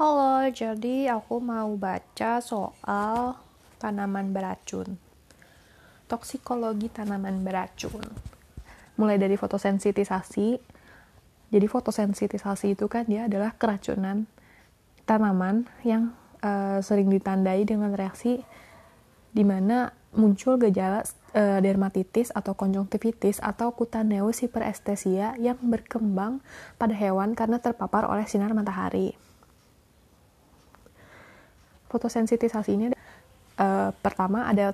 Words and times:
Halo, 0.00 0.48
jadi 0.48 1.12
aku 1.12 1.44
mau 1.44 1.76
baca 1.76 2.40
soal 2.40 3.36
tanaman 3.76 4.32
beracun. 4.32 4.96
Toksikologi 6.08 6.88
tanaman 6.88 7.44
beracun. 7.44 8.08
Mulai 8.96 9.20
dari 9.20 9.36
fotosensitisasi. 9.36 10.56
Jadi 11.52 11.66
fotosensitisasi 11.68 12.80
itu 12.80 12.88
kan 12.88 13.04
dia 13.12 13.28
adalah 13.28 13.52
keracunan 13.60 14.24
tanaman 15.04 15.68
yang 15.84 16.16
uh, 16.40 16.80
sering 16.80 17.12
ditandai 17.12 17.68
dengan 17.68 17.92
reaksi 17.92 18.40
di 19.36 19.44
mana 19.44 19.92
muncul 20.16 20.56
gejala 20.56 21.04
uh, 21.36 21.60
dermatitis 21.60 22.32
atau 22.32 22.56
konjungtivitis 22.56 23.36
atau 23.44 23.76
cutaneous 23.76 24.40
hyperestesia 24.40 25.36
yang 25.36 25.60
berkembang 25.60 26.40
pada 26.80 26.96
hewan 26.96 27.36
karena 27.36 27.60
terpapar 27.60 28.08
oleh 28.08 28.24
sinar 28.24 28.56
matahari 28.56 29.19
fotosensitisasi 31.90 32.70
ini 32.72 32.86
uh, 33.58 33.90
pertama 34.00 34.46
ada 34.46 34.72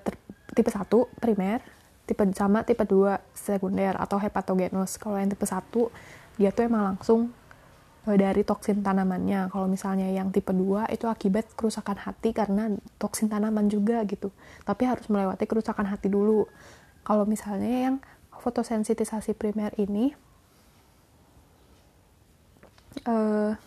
tipe 0.52 0.68
1 0.70 0.86
primer, 1.18 1.64
tipe 2.04 2.22
sama 2.36 2.62
tipe 2.62 2.84
2 2.84 3.18
sekunder 3.34 3.96
atau 3.96 4.20
hepatogenus. 4.20 5.00
Kalau 5.00 5.16
yang 5.18 5.32
tipe 5.32 5.48
1 5.48 5.58
dia 6.36 6.52
tuh 6.52 6.68
emang 6.68 6.94
langsung 6.94 7.32
uh, 8.06 8.16
dari 8.16 8.44
toksin 8.44 8.84
tanamannya. 8.84 9.48
Kalau 9.50 9.66
misalnya 9.66 10.12
yang 10.12 10.28
tipe 10.30 10.52
2 10.52 10.92
itu 10.92 11.08
akibat 11.08 11.50
kerusakan 11.58 11.98
hati 11.98 12.30
karena 12.36 12.70
toksin 13.00 13.26
tanaman 13.26 13.66
juga 13.66 14.04
gitu. 14.04 14.30
Tapi 14.62 14.86
harus 14.86 15.08
melewati 15.10 15.48
kerusakan 15.48 15.88
hati 15.88 16.12
dulu. 16.12 16.46
Kalau 17.02 17.24
misalnya 17.24 17.90
yang 17.90 17.96
fotosensitisasi 18.46 19.34
primer 19.34 19.74
ini 19.74 20.14
uh, 23.04 23.58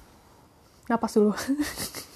napas 0.88 1.13
dulu 1.20 1.36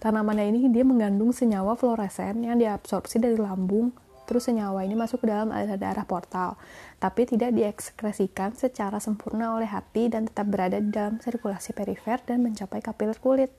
Tanamannya 0.00 0.48
ini 0.48 0.72
dia 0.72 0.86
mengandung 0.86 1.34
senyawa 1.34 1.76
fluoresen 1.76 2.40
yang 2.40 2.56
diabsorpsi 2.56 3.20
dari 3.20 3.36
lambung, 3.36 3.92
terus 4.24 4.48
senyawa 4.48 4.86
ini 4.86 4.96
masuk 4.96 5.20
ke 5.20 5.28
dalam 5.28 5.52
aliran 5.52 5.76
darah 5.76 6.06
portal, 6.08 6.56
tapi 6.96 7.28
tidak 7.28 7.52
diekskresikan 7.52 8.56
secara 8.56 8.96
sempurna 8.96 9.52
oleh 9.58 9.68
hati 9.68 10.08
dan 10.08 10.24
tetap 10.30 10.48
berada 10.48 10.80
di 10.80 10.88
dalam 10.88 11.20
sirkulasi 11.20 11.76
perifer 11.76 12.16
dan 12.24 12.40
mencapai 12.40 12.80
kapiler 12.80 13.18
kulit. 13.20 13.52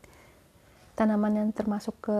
Tanaman 0.98 1.38
yang 1.38 1.50
termasuk 1.54 1.94
ke 2.02 2.18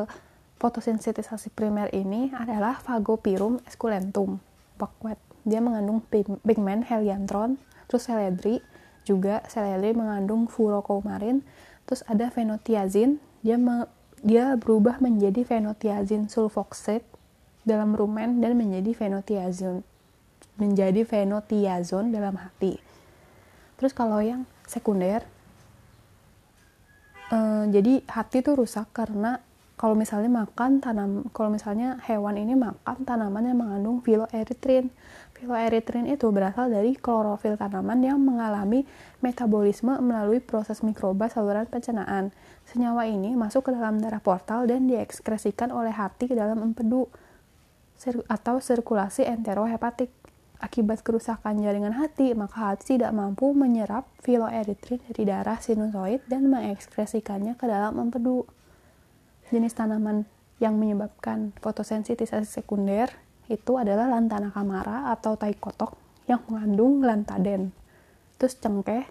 fotosensitisasi 0.62 1.50
primer 1.58 1.90
ini 1.90 2.30
adalah 2.38 2.78
Phagopyrum 2.78 3.64
esculentum, 3.66 4.38
buckwheat. 4.78 5.18
Dia 5.42 5.58
mengandung 5.58 6.06
pigmen 6.46 6.86
heliantron, 6.86 7.58
terus 7.90 8.06
seledri, 8.06 8.62
juga 9.08 9.42
seledri 9.50 9.98
mengandung 9.98 10.46
furocomarin 10.46 11.42
terus 11.86 12.06
ada 12.08 12.30
fenotiazin. 12.30 13.20
Dia 13.42 13.58
me, 13.58 13.90
dia 14.22 14.54
berubah 14.56 15.02
menjadi 15.02 15.42
fenotiazin 15.42 16.30
sulfoxate 16.30 17.06
dalam 17.66 17.98
rumen 17.98 18.42
dan 18.42 18.58
menjadi 18.58 18.94
fenotiazon 18.94 19.86
menjadi 20.62 21.02
fenotiazon 21.08 22.14
dalam 22.14 22.38
hati. 22.38 22.78
Terus 23.82 23.98
kalau 23.98 24.22
yang 24.22 24.46
sekunder 24.70 25.26
eh, 27.34 27.64
jadi 27.74 28.06
hati 28.06 28.46
tuh 28.46 28.62
rusak 28.62 28.94
karena 28.94 29.42
kalau 29.82 29.98
misalnya 29.98 30.30
makan 30.30 30.78
tanam 30.78 31.26
kalau 31.34 31.50
misalnya 31.50 31.98
hewan 32.06 32.38
ini 32.38 32.54
makan 32.54 33.02
tanaman 33.02 33.50
yang 33.50 33.58
mengandung 33.58 34.06
filoeritrin 34.06 34.94
Filoeritrin 35.42 36.06
itu 36.06 36.30
berasal 36.30 36.70
dari 36.70 36.94
klorofil 36.94 37.58
tanaman 37.58 37.98
yang 38.06 38.22
mengalami 38.22 38.86
metabolisme 39.26 39.98
melalui 39.98 40.38
proses 40.38 40.86
mikroba 40.86 41.34
saluran 41.34 41.66
pencernaan. 41.66 42.30
Senyawa 42.70 43.10
ini 43.10 43.34
masuk 43.34 43.66
ke 43.66 43.70
dalam 43.74 43.98
darah 43.98 44.22
portal 44.22 44.70
dan 44.70 44.86
diekskresikan 44.86 45.74
oleh 45.74 45.90
hati 45.90 46.30
ke 46.30 46.38
dalam 46.38 46.62
empedu 46.62 47.10
atau 48.30 48.62
sirkulasi 48.62 49.26
enterohepatik. 49.26 50.14
Akibat 50.62 51.02
kerusakan 51.02 51.58
jaringan 51.58 51.98
hati, 51.98 52.38
maka 52.38 52.78
hati 52.78 53.02
tidak 53.02 53.10
mampu 53.10 53.50
menyerap 53.58 54.06
filoeritrin 54.22 55.02
dari 55.10 55.26
darah 55.26 55.58
sinusoid 55.58 56.22
dan 56.30 56.54
mengekskresikannya 56.54 57.58
ke 57.58 57.66
dalam 57.66 57.98
empedu. 57.98 58.46
Jenis 59.50 59.74
tanaman 59.74 60.30
yang 60.62 60.78
menyebabkan 60.78 61.58
fotosensitisasi 61.66 62.46
sekunder 62.46 63.10
itu 63.52 63.76
adalah 63.76 64.08
lantana 64.08 64.48
kamara 64.48 65.12
atau 65.12 65.36
tai 65.36 65.52
kotok 65.52 65.92
yang 66.32 66.40
mengandung 66.48 67.04
lantaden. 67.04 67.76
Terus 68.40 68.56
cengkeh 68.56 69.04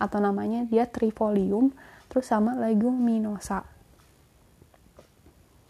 atau 0.00 0.18
namanya 0.18 0.64
dia 0.64 0.88
trifolium, 0.88 1.70
terus 2.08 2.32
sama 2.32 2.56
leguminosa. 2.56 3.68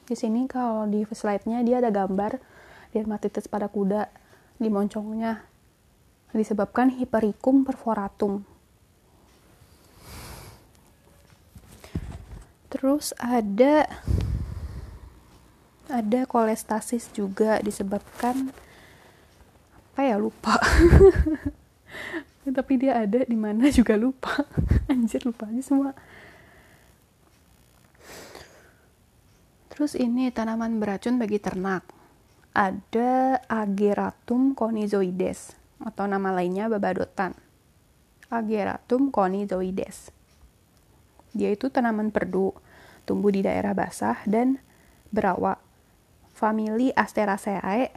Di 0.06 0.14
sini 0.14 0.46
kalau 0.46 0.86
di 0.86 1.02
slide-nya 1.02 1.66
dia 1.66 1.82
ada 1.82 1.90
gambar 1.90 2.38
dermatitis 2.94 3.50
pada 3.50 3.66
kuda 3.66 4.06
di 4.56 4.68
moncongnya 4.70 5.42
disebabkan 6.32 6.96
hypericum 6.96 7.66
perforatum. 7.66 8.44
Terus 12.72 13.12
ada 13.20 13.84
ada 15.92 16.24
kolestasis 16.24 17.12
juga 17.12 17.60
disebabkan 17.60 18.48
apa 19.92 20.00
ya 20.08 20.16
lupa. 20.16 20.56
Tapi 22.56 22.72
dia 22.80 23.04
ada 23.04 23.22
di 23.28 23.36
mana 23.36 23.68
juga 23.68 23.94
lupa. 24.00 24.48
Anjir 24.90 25.20
lupa 25.28 25.52
aja 25.52 25.60
semua. 25.60 25.92
Terus 29.68 29.92
ini 29.94 30.32
tanaman 30.32 30.80
beracun 30.80 31.20
bagi 31.20 31.36
ternak. 31.36 31.84
Ada 32.56 33.40
Ageratum 33.48 34.56
conizoides 34.56 35.52
atau 35.80 36.08
nama 36.08 36.32
lainnya 36.32 36.72
babadotan. 36.72 37.36
Ageratum 38.32 39.12
conizoides. 39.12 40.08
Dia 41.36 41.52
itu 41.52 41.68
tanaman 41.68 42.08
perdu 42.12 42.56
tumbuh 43.04 43.32
di 43.32 43.44
daerah 43.44 43.72
basah 43.72 44.20
dan 44.28 44.60
berawak 45.12 45.60
famili 46.32 46.90
Asteraceae 46.92 47.92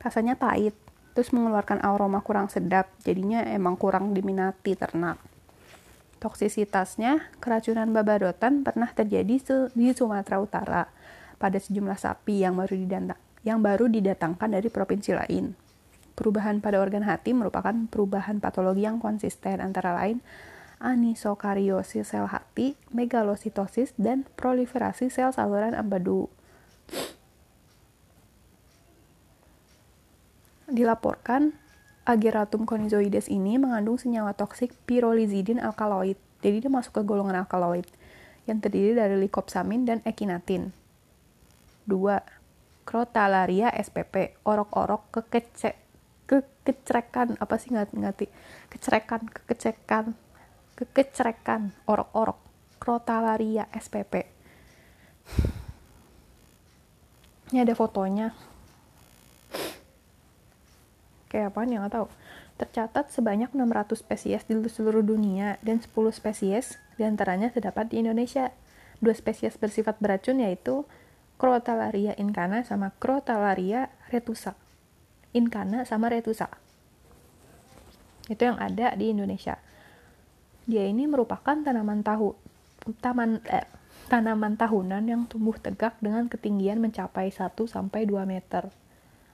rasanya 0.00 0.36
pahit 0.36 0.76
terus 1.12 1.32
mengeluarkan 1.32 1.84
aroma 1.84 2.24
kurang 2.24 2.48
sedap 2.48 2.88
jadinya 3.04 3.44
emang 3.44 3.76
kurang 3.76 4.16
diminati 4.16 4.72
ternak 4.78 5.20
toksisitasnya 6.22 7.34
keracunan 7.42 7.90
babadotan 7.90 8.64
pernah 8.64 8.88
terjadi 8.88 9.68
di 9.74 9.86
Sumatera 9.92 10.38
Utara 10.40 10.82
pada 11.36 11.58
sejumlah 11.58 11.98
sapi 11.98 12.46
yang 12.46 12.56
baru 12.56 12.74
didatang 12.78 13.20
yang 13.42 13.58
baru 13.58 13.90
didatangkan 13.90 14.48
dari 14.54 14.70
provinsi 14.70 15.10
lain 15.12 15.52
perubahan 16.14 16.62
pada 16.62 16.78
organ 16.78 17.02
hati 17.04 17.34
merupakan 17.34 17.74
perubahan 17.90 18.38
patologi 18.38 18.86
yang 18.86 19.02
konsisten 19.02 19.58
antara 19.58 19.98
lain 19.98 20.22
anisokariosis 20.82 22.10
sel 22.10 22.26
hati, 22.26 22.74
megalositosis, 22.90 23.94
dan 23.94 24.26
proliferasi 24.34 25.08
sel 25.08 25.30
saluran 25.30 25.78
empedu. 25.78 26.26
Dilaporkan 30.82 31.54
Ageratum 32.02 32.66
conizoides 32.66 33.30
ini 33.30 33.62
mengandung 33.62 33.94
senyawa 33.94 34.34
toksik 34.34 34.74
pyrrolizidin 34.90 35.62
alkaloid. 35.62 36.18
Jadi 36.42 36.66
dia 36.66 36.70
masuk 36.74 36.98
ke 36.98 37.02
golongan 37.06 37.46
alkaloid 37.46 37.86
yang 38.50 38.58
terdiri 38.58 38.98
dari 38.98 39.14
likopsamin 39.22 39.86
dan 39.86 39.98
ekinatin. 40.02 40.74
2. 41.86 41.94
Crotalaria 42.82 43.70
spp, 43.70 44.34
orok-orok 44.42 45.14
kekece 45.14 45.78
kekecerekan 46.26 47.38
apa 47.38 47.54
sih 47.60 47.70
nggak 47.70 47.94
ngerti 47.94 48.26
kecerekan 48.72 49.28
kekecekan 49.28 50.16
kekecerekan 50.74 51.76
orok-orok 51.84 52.40
Crotalaria 52.80 53.68
spp 53.76 54.26
ini 57.52 57.58
ada 57.60 57.74
fotonya 57.76 58.32
kayak 61.32 61.56
apa 61.56 61.64
nih 61.64 61.80
nggak 61.80 61.94
tahu 61.96 62.06
tercatat 62.60 63.10
sebanyak 63.10 63.50
600 63.50 63.98
spesies 63.98 64.46
di 64.46 64.54
seluruh 64.54 65.02
dunia 65.02 65.58
dan 65.64 65.82
10 65.82 65.90
spesies 66.14 66.78
di 66.94 67.02
antaranya 67.02 67.50
terdapat 67.50 67.90
di 67.90 68.04
Indonesia. 68.04 68.54
Dua 69.02 69.16
spesies 69.18 69.58
bersifat 69.58 69.98
beracun 69.98 70.38
yaitu 70.38 70.86
Crotalaria 71.34 72.14
incana 72.14 72.62
sama 72.62 72.94
Crotalaria 73.02 73.90
retusa. 74.14 74.54
Incana 75.34 75.82
sama 75.82 76.06
retusa. 76.06 76.46
Itu 78.30 78.46
yang 78.46 78.62
ada 78.62 78.94
di 78.94 79.10
Indonesia. 79.10 79.58
Dia 80.70 80.86
ini 80.86 81.10
merupakan 81.10 81.58
tanaman 81.58 82.06
tahu 82.06 82.38
taman 83.02 83.42
eh, 83.50 83.66
tanaman 84.06 84.54
tahunan 84.54 85.02
yang 85.10 85.26
tumbuh 85.26 85.58
tegak 85.58 85.98
dengan 85.98 86.30
ketinggian 86.30 86.78
mencapai 86.78 87.34
1 87.34 87.58
sampai 87.66 88.06
2 88.06 88.22
meter. 88.22 88.70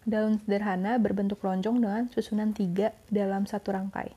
Daun 0.08 0.40
sederhana 0.40 0.96
berbentuk 0.96 1.44
lonjong 1.44 1.84
dengan 1.84 2.08
susunan 2.08 2.56
tiga 2.56 2.96
dalam 3.12 3.44
satu 3.44 3.76
rangkai. 3.76 4.16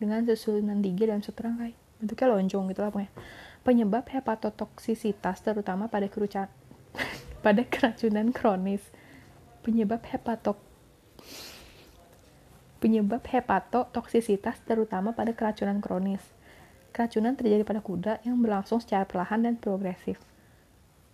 dengan 0.00 0.24
susunan 0.24 0.80
tiga 0.80 1.12
dalam 1.12 1.20
satu 1.20 1.44
rangkai. 1.44 1.76
Bentuknya 2.00 2.32
lonjong 2.32 2.64
gitu 2.72 2.80
lah 2.80 2.88
pokoknya. 2.88 3.12
Penyebab 3.60 4.08
hepatotoksisitas 4.08 5.44
terutama 5.44 5.92
pada 5.92 6.08
kerucan 6.08 6.48
pada 7.44 7.60
keracunan 7.68 8.32
kronis. 8.32 8.80
Penyebab 9.60 10.00
hepatok 10.08 10.56
penyebab 12.80 13.20
hepatotoksisitas 13.20 14.64
terutama 14.64 15.12
pada 15.12 15.36
keracunan 15.36 15.84
kronis. 15.84 16.24
Keracunan 16.96 17.36
terjadi 17.36 17.68
pada 17.68 17.84
kuda 17.84 18.24
yang 18.24 18.40
berlangsung 18.40 18.80
secara 18.80 19.04
perlahan 19.04 19.44
dan 19.44 19.60
progresif. 19.60 20.16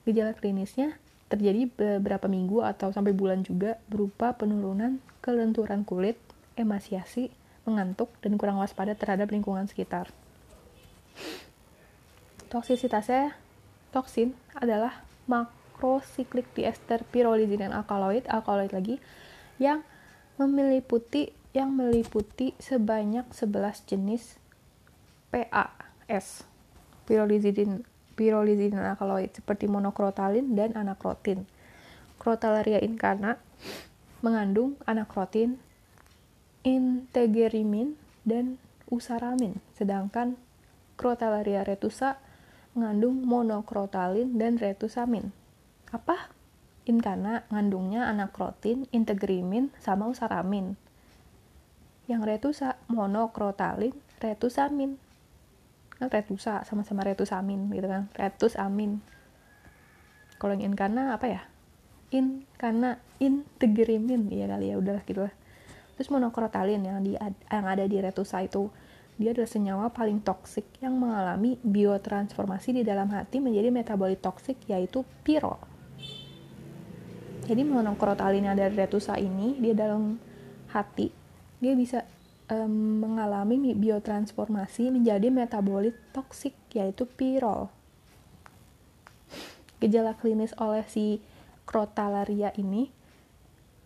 Gejala 0.07 0.39
klinisnya 0.39 1.02
terjadi 1.33 1.65
beberapa 1.73 2.29
minggu 2.29 2.61
atau 2.61 2.93
sampai 2.93 3.17
bulan 3.17 3.41
juga 3.41 3.81
berupa 3.89 4.37
penurunan 4.37 5.01
kelenturan 5.25 5.89
kulit, 5.89 6.21
emasiasi, 6.61 7.33
mengantuk, 7.65 8.13
dan 8.21 8.37
kurang 8.37 8.61
waspada 8.61 8.93
terhadap 8.93 9.33
lingkungan 9.33 9.65
sekitar. 9.65 10.13
Toksisitasnya 12.53 13.33
toksin 13.97 14.37
adalah 14.53 15.09
makrosiklik 15.25 16.53
diester 16.53 17.01
pyrrolidin 17.09 17.73
alkaloid, 17.73 18.29
alkaloid 18.29 18.77
lagi, 18.77 19.01
yang 19.57 19.81
meliputi 20.37 21.33
yang 21.53 21.73
meliputi 21.77 22.57
sebanyak 22.57 23.29
11 23.29 23.89
jenis 23.89 24.41
PAS, 25.29 26.49
pyrrolidin 27.05 27.85
pyrrolidin 28.13 28.79
alkaloid 28.79 29.33
seperti 29.35 29.67
monokrotalin 29.67 30.55
dan 30.55 30.77
anakrotin. 30.79 31.49
Crotalaria 32.21 32.79
incarna 32.79 33.41
mengandung 34.23 34.79
anakrotin, 34.87 35.59
integerimin, 36.63 37.99
dan 38.23 38.63
usaramin, 38.87 39.59
sedangkan 39.75 40.39
Crotalaria 41.03 41.67
retusa 41.67 42.23
mengandung 42.79 43.27
monokrotalin 43.27 44.39
dan 44.39 44.55
retusamin. 44.55 45.35
Apa? 45.91 46.31
Incarna 46.87 47.43
mengandungnya 47.51 48.07
anakrotin, 48.07 48.87
integrimin, 48.95 49.75
sama 49.83 50.07
usaramin. 50.07 50.79
Yang 52.07 52.23
retusa 52.23 52.79
monokrotalin, 52.87 53.99
retusamin 54.23 55.02
kan 56.03 56.11
retusa 56.11 56.67
sama-sama 56.67 57.07
retusamin 57.07 57.71
gitu 57.71 57.87
kan. 57.87 58.11
Retus 58.19 58.59
amin. 58.59 58.99
Kalau 60.43 60.59
yang 60.59 60.75
inkana 60.75 61.15
apa 61.15 61.31
ya? 61.31 61.43
In 62.11 62.43
karena 62.59 62.99
integrimin. 63.23 64.27
Ya 64.35 64.51
kali 64.51 64.75
ya 64.75 64.83
udahlah 64.83 65.07
gitu 65.07 65.23
lah. 65.23 65.35
Terus 65.95 66.11
monokrotalin 66.11 66.83
yang 66.83 66.99
di 67.07 67.15
yang 67.15 67.67
ada 67.71 67.87
di 67.87 68.03
retusa 68.03 68.43
itu 68.43 68.67
dia 69.15 69.31
adalah 69.31 69.47
senyawa 69.47 69.87
paling 69.95 70.25
toksik 70.25 70.67
yang 70.83 70.99
mengalami 70.99 71.61
biotransformasi 71.63 72.81
di 72.81 72.83
dalam 72.83 73.07
hati 73.15 73.39
menjadi 73.39 73.71
metabolit 73.71 74.19
toksik 74.19 74.59
yaitu 74.67 75.07
piro. 75.23 75.63
Jadi 77.47 77.63
monokrotalin 77.63 78.51
yang 78.51 78.59
ada 78.59 78.67
di 78.67 78.75
retusa 78.75 79.15
ini 79.15 79.63
dia 79.63 79.79
dalam 79.79 80.19
hati 80.75 81.23
dia 81.63 81.79
bisa 81.79 82.03
um, 82.53 83.01
mengalami 83.01 83.73
biotransformasi 83.73 84.93
menjadi 84.93 85.33
metabolit 85.33 85.97
toksik 86.13 86.53
yaitu 86.77 87.09
pirol. 87.09 87.73
Gejala 89.81 90.15
klinis 90.15 90.53
oleh 90.61 90.85
si 90.87 91.19
crotalaria 91.65 92.53
ini 92.61 92.93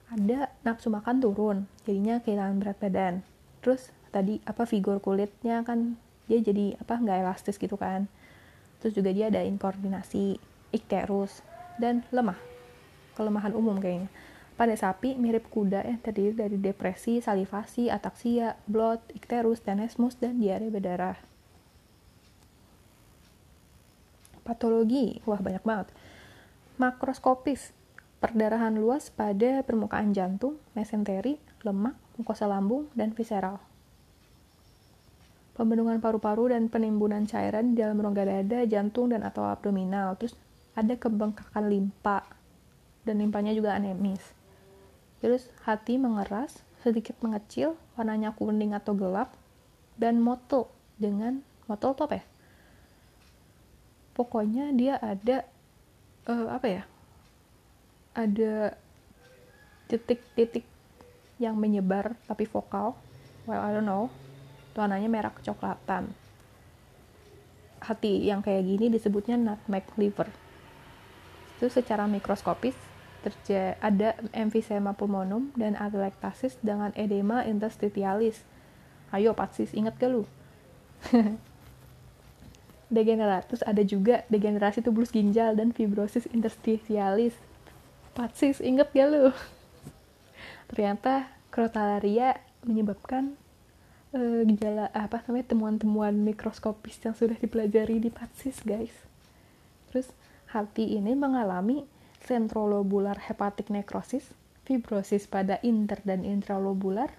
ada 0.07 0.55
nafsu 0.63 0.87
makan 0.87 1.19
turun, 1.19 1.59
jadinya 1.83 2.23
kehilangan 2.23 2.59
berat 2.63 2.79
badan. 2.79 3.15
Terus 3.63 3.91
tadi 4.15 4.39
apa 4.47 4.67
figur 4.67 5.03
kulitnya 5.03 5.67
kan 5.67 5.99
dia 6.31 6.43
jadi 6.43 6.79
apa 6.79 6.99
nggak 6.99 7.19
elastis 7.27 7.59
gitu 7.59 7.75
kan. 7.79 8.07
Terus 8.83 8.93
juga 8.93 9.11
dia 9.11 9.33
ada 9.33 9.43
inkoordinasi, 9.43 10.39
ikterus, 10.71 11.43
dan 11.81 12.05
lemah. 12.13 12.39
Kelemahan 13.17 13.57
umum 13.57 13.81
kayaknya. 13.81 14.13
Pada 14.57 14.73
sapi, 14.73 15.13
mirip 15.21 15.53
kuda 15.53 15.85
yang 15.85 16.01
terdiri 16.01 16.33
dari 16.33 16.57
depresi, 16.57 17.21
salivasi, 17.21 17.93
ataksia, 17.93 18.57
blood, 18.65 19.05
ikterus, 19.13 19.61
tenesmus, 19.61 20.17
dan 20.17 20.41
diare 20.41 20.73
berdarah. 20.73 21.21
Patologi, 24.41 25.21
wah 25.29 25.37
banyak 25.45 25.61
banget. 25.61 25.93
Makroskopis, 26.81 27.77
perdarahan 28.17 28.73
luas 28.81 29.13
pada 29.13 29.61
permukaan 29.61 30.17
jantung, 30.17 30.57
mesenteri, 30.73 31.37
lemak, 31.61 31.93
mukosa 32.17 32.49
lambung, 32.49 32.89
dan 32.97 33.13
visceral. 33.13 33.61
Pembendungan 35.53 36.01
paru-paru 36.01 36.53
dan 36.53 36.73
penimbunan 36.73 37.29
cairan 37.29 37.77
di 37.77 37.85
dalam 37.85 38.01
rongga 38.01 38.25
dada, 38.25 38.65
jantung, 38.65 39.13
dan 39.13 39.21
atau 39.21 39.45
abdominal. 39.45 40.17
Terus 40.17 40.33
ada 40.73 40.97
kebengkakan 40.97 41.65
limpa, 41.69 42.25
dan 43.09 43.21
limpanya 43.21 43.53
juga 43.53 43.77
anemis. 43.77 44.36
Terus 45.25 45.49
hati 45.65 45.97
mengeras, 45.97 46.61
sedikit 46.85 47.17
mengecil, 47.25 47.75
warnanya 47.97 48.37
kuning 48.37 48.77
atau 48.77 48.93
gelap, 48.93 49.33
dan 49.97 50.21
motel 50.21 50.69
dengan 51.01 51.41
motel 51.65 51.97
top 51.97 52.13
ya. 52.13 52.25
Pokoknya 54.13 54.73
dia 54.77 55.01
ada 55.01 55.45
uh, 56.29 56.49
apa 56.53 56.67
ya? 56.69 56.83
Ada 58.17 58.77
titik-titik 59.89 60.65
yang 61.37 61.57
menyebar 61.57 62.17
tapi 62.25 62.49
vokal. 62.49 62.97
Well, 63.45 63.61
I 63.61 63.73
don't 63.77 63.85
know. 63.85 64.09
Warnanya 64.77 65.09
merah 65.09 65.33
kecoklatan. 65.33 66.13
Hati 67.81 68.25
yang 68.25 68.41
kayak 68.41 68.65
gini 68.65 68.89
disebutnya 68.89 69.37
nutmeg 69.37 69.85
liver. 70.01 70.29
Itu 71.57 71.69
secara 71.73 72.05
mikroskopis 72.09 72.77
terjadi 73.27 73.75
ada 73.83 74.15
emfisema 74.31 74.95
pulmonum 74.95 75.51
dan 75.59 75.75
atelektasis 75.75 76.55
dengan 76.63 76.95
edema 76.95 77.43
interstitialis. 77.43 78.47
Ayo 79.11 79.35
patsis, 79.35 79.75
inget 79.75 79.99
ke 79.99 80.07
lu? 80.07 80.23
Degeneratus 82.97 83.67
ada 83.67 83.83
juga 83.83 84.23
degenerasi 84.31 84.79
tubulus 84.79 85.11
ginjal 85.11 85.59
dan 85.59 85.75
fibrosis 85.75 86.31
interstitialis. 86.31 87.35
Patsis, 88.15 88.63
inget 88.63 88.95
gak 88.95 89.11
lu? 89.11 89.35
Ternyata 90.71 91.27
crotalaria 91.51 92.39
menyebabkan 92.63 93.35
uh, 94.15 94.43
gejala 94.47 94.91
apa 94.95 95.23
namanya 95.27 95.55
temuan-temuan 95.55 96.15
mikroskopis 96.15 97.03
yang 97.03 97.15
sudah 97.15 97.35
dipelajari 97.39 97.99
di 97.99 98.11
patsis 98.11 98.63
guys. 98.63 98.95
Terus 99.91 100.11
hati 100.51 100.95
ini 100.95 101.19
mengalami 101.19 101.87
sentrolobular 102.25 103.21
hepatic 103.21 103.69
necrosis, 103.69 104.33
fibrosis 104.65 105.29
pada 105.29 105.61
inter 105.61 106.01
dan 106.03 106.25
intralobular, 106.25 107.13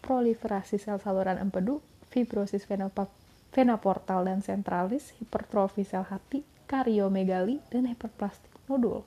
proliferasi 0.00 0.78
sel 0.78 1.02
saluran 1.02 1.38
empedu, 1.38 1.82
fibrosis 2.10 2.64
vena 2.64 3.76
portal 3.76 4.24
dan 4.24 4.40
sentralis, 4.40 5.12
hipertrofi 5.20 5.84
sel 5.84 6.06
hati, 6.06 6.46
kariomegali, 6.70 7.60
dan 7.68 7.90
hiperplastik 7.90 8.50
nodul. 8.66 9.04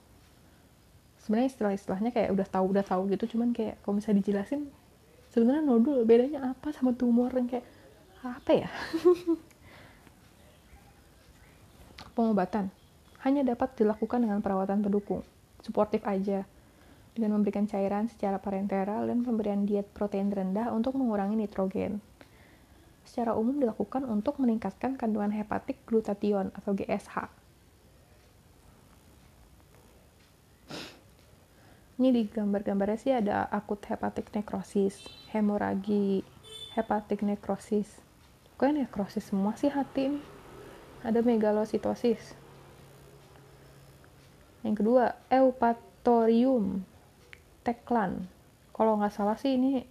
Sebenarnya 1.26 1.50
istilah-istilahnya 1.50 2.14
kayak 2.14 2.30
udah 2.30 2.46
tahu 2.46 2.66
udah 2.70 2.86
tahu 2.86 3.10
gitu, 3.10 3.26
cuman 3.34 3.50
kayak 3.50 3.82
kalau 3.82 3.98
bisa 3.98 4.14
dijelasin 4.14 4.70
sebenarnya 5.34 5.66
nodul 5.66 6.06
bedanya 6.06 6.54
apa 6.54 6.70
sama 6.70 6.94
tumor 6.94 7.34
yang 7.34 7.50
kayak 7.50 7.66
apa 8.22 8.52
ya? 8.54 8.70
Pengobatan 12.16 12.70
hanya 13.26 13.42
dapat 13.42 13.74
dilakukan 13.74 14.22
dengan 14.22 14.38
perawatan 14.46 14.86
pendukung, 14.86 15.26
suportif 15.66 16.06
aja, 16.06 16.46
dengan 17.18 17.34
memberikan 17.42 17.66
cairan 17.66 18.06
secara 18.06 18.38
parenteral 18.38 19.10
dan 19.10 19.26
pemberian 19.26 19.66
diet 19.66 19.90
protein 19.98 20.30
rendah 20.30 20.70
untuk 20.70 20.94
mengurangi 20.94 21.34
nitrogen. 21.34 22.06
Secara 23.02 23.34
umum 23.34 23.58
dilakukan 23.58 24.06
untuk 24.06 24.38
meningkatkan 24.38 24.94
kandungan 24.94 25.34
hepatik 25.34 25.82
glutathione 25.90 26.54
atau 26.54 26.78
GSH. 26.78 27.46
Ini 31.96 32.12
di 32.12 32.28
gambar-gambarnya 32.30 33.00
sih 33.00 33.16
ada 33.16 33.48
akut 33.50 33.80
hepatik 33.90 34.30
nekrosis, 34.36 35.02
hemoragi, 35.34 36.22
hepatik 36.78 37.24
nekrosis. 37.26 37.88
Pokoknya 38.54 38.86
nekrosis 38.86 39.32
semua 39.32 39.56
sih 39.56 39.72
hati 39.72 40.14
ini. 40.14 40.22
Ada 41.08 41.24
megalositosis, 41.24 42.36
yang 44.66 44.74
kedua 44.74 45.14
eupatorium 45.30 46.82
teklan. 47.62 48.26
Kalau 48.74 48.98
nggak 48.98 49.14
salah 49.14 49.38
sih 49.38 49.56
ini 49.56 49.86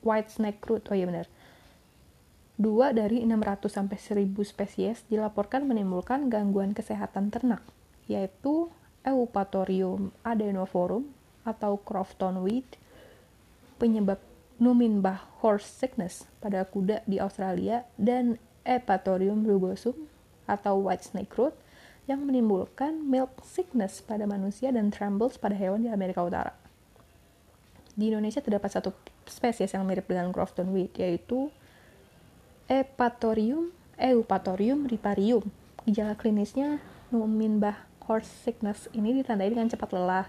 white 0.00 0.32
snake 0.32 0.64
root. 0.64 0.88
Oh 0.88 0.96
iya 0.96 1.04
benar. 1.04 1.28
Dua 2.58 2.90
dari 2.90 3.22
600 3.22 3.70
sampai 3.70 4.00
1000 4.00 4.34
spesies 4.42 5.06
dilaporkan 5.06 5.62
menimbulkan 5.68 6.26
gangguan 6.26 6.74
kesehatan 6.74 7.30
ternak 7.30 7.62
yaitu 8.08 8.72
Eupatorium 9.06 10.10
adenoforum 10.26 11.06
atau 11.46 11.78
Crofton 11.78 12.42
weed 12.42 12.66
penyebab 13.78 14.18
Numinbah 14.58 15.22
horse 15.38 15.70
sickness 15.70 16.26
pada 16.42 16.66
kuda 16.66 17.06
di 17.06 17.22
Australia 17.22 17.86
dan 17.94 18.42
Epatorium 18.66 19.46
rugosum 19.46 19.94
atau 20.50 20.82
white 20.82 21.06
snake 21.06 21.30
root 21.38 21.54
yang 22.08 22.24
menimbulkan 22.24 23.04
milk 23.04 23.44
sickness 23.44 24.00
pada 24.00 24.24
manusia 24.24 24.72
dan 24.72 24.88
trembles 24.88 25.36
pada 25.36 25.52
hewan 25.52 25.84
di 25.84 25.92
Amerika 25.92 26.24
Utara. 26.24 26.56
Di 27.92 28.08
Indonesia 28.08 28.40
terdapat 28.40 28.72
satu 28.72 28.96
spesies 29.28 29.76
yang 29.76 29.84
mirip 29.84 30.08
dengan 30.08 30.32
Grafton 30.32 30.72
wheat 30.72 30.96
yaitu 30.96 31.52
Epatorium 32.66 33.70
Eupatorium 34.00 34.88
riparium. 34.88 35.44
Gejala 35.84 36.16
klinisnya 36.16 36.80
Numinbah 37.12 37.84
horse 38.08 38.28
sickness 38.28 38.88
ini 38.96 39.12
ditandai 39.20 39.52
dengan 39.52 39.68
cepat 39.68 39.92
lelah. 39.92 40.26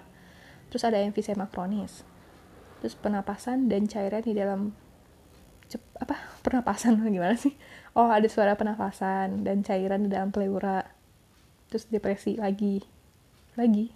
Terus 0.68 0.84
ada 0.84 1.00
emfisema 1.00 1.48
kronis 1.48 2.04
terus 2.80 2.96
penapasan 2.96 3.68
dan 3.68 3.86
cairan 3.86 4.24
di 4.24 4.34
dalam 4.34 4.72
cep, 5.68 5.84
apa 6.00 6.16
pernapasan 6.42 7.00
gimana 7.16 7.36
sih 7.36 7.54
oh 7.94 8.08
ada 8.08 8.26
suara 8.32 8.56
penapasan 8.56 9.44
dan 9.44 9.62
cairan 9.62 10.08
di 10.08 10.10
dalam 10.10 10.32
pleura 10.32 10.88
terus 11.70 11.86
depresi 11.88 12.36
lagi. 12.36 12.82
Lagi. 13.56 13.94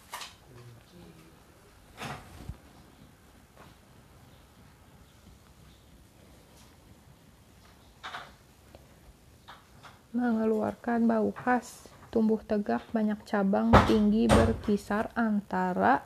mengeluarkan 10.10 11.06
bau 11.06 11.30
khas, 11.30 11.86
tumbuh 12.10 12.42
tegak, 12.42 12.82
banyak 12.90 13.18
cabang, 13.24 13.70
tinggi 13.86 14.26
berkisar 14.26 15.14
antara 15.14 16.02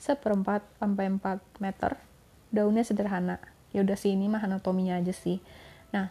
seperempat 0.00 0.64
sampai 0.80 1.06
4 1.20 1.62
meter. 1.62 2.00
Daunnya 2.48 2.84
sederhana. 2.84 3.36
Ya 3.76 3.84
udah 3.84 3.96
sih 3.96 4.16
ini 4.16 4.26
mah 4.26 4.42
anatominya 4.42 4.96
aja 4.98 5.12
sih. 5.12 5.38
Nah, 5.92 6.08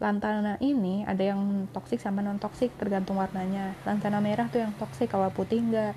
lantana 0.00 0.56
ini 0.64 1.04
ada 1.04 1.20
yang 1.20 1.68
toksik 1.70 2.00
sama 2.00 2.24
non 2.24 2.40
toksik 2.40 2.72
tergantung 2.80 3.20
warnanya. 3.20 3.76
Lantana 3.84 4.18
merah 4.18 4.48
tuh 4.48 4.64
yang 4.64 4.72
toksik, 4.80 5.12
kalau 5.12 5.28
putih 5.30 5.60
enggak. 5.60 5.94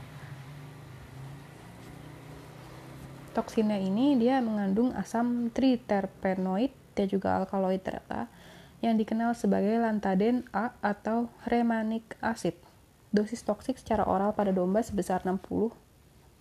Toksinnya 3.34 3.82
ini 3.82 4.13
dia 4.13 4.38
mengandung 4.46 4.94
asam 4.94 5.50
triterpenoid 5.50 6.70
dan 6.94 7.10
juga 7.10 7.42
alkaloid 7.42 7.82
ternyata 7.82 8.30
yang 8.86 8.94
dikenal 8.94 9.34
sebagai 9.34 9.74
lantaden 9.82 10.46
A 10.54 10.78
atau 10.86 11.34
remanic 11.50 12.13
acid. 12.22 12.54
Dosis 13.13 13.46
toksik 13.46 13.77
secara 13.77 14.10
oral 14.10 14.34
pada 14.34 14.50
domba 14.50 14.82
sebesar 14.82 15.22
60 15.22 15.70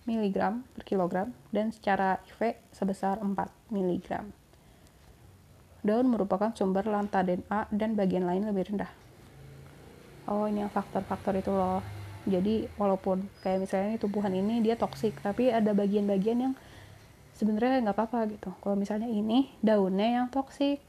mg 0.09 0.37
per 0.73 0.83
kilogram 0.83 1.29
dan 1.53 1.69
secara 1.69 2.17
IV 2.25 2.57
sebesar 2.73 3.21
4 3.21 3.29
mg. 3.69 4.09
Daun 5.85 6.07
merupakan 6.09 6.49
sumber 6.57 6.89
lantaden 6.89 7.45
A 7.53 7.69
dan 7.69 7.93
bagian 7.93 8.25
lain 8.25 8.49
lebih 8.49 8.73
rendah. 8.73 8.89
Oh, 10.25 10.49
ini 10.49 10.65
yang 10.65 10.73
faktor-faktor 10.73 11.37
itu 11.37 11.53
loh. 11.53 11.85
Jadi 12.25 12.65
walaupun 12.79 13.27
kayak 13.45 13.69
misalnya 13.69 14.01
tumbuhan 14.01 14.33
ini 14.33 14.63
dia 14.65 14.73
toksik, 14.79 15.21
tapi 15.21 15.51
ada 15.53 15.75
bagian-bagian 15.75 16.39
yang 16.39 16.53
sebenarnya 17.37 17.85
nggak 17.85 17.95
apa-apa 17.99 18.33
gitu. 18.33 18.49
Kalau 18.63 18.79
misalnya 18.79 19.11
ini 19.11 19.51
daunnya 19.59 20.23
yang 20.23 20.27
toksik, 20.31 20.79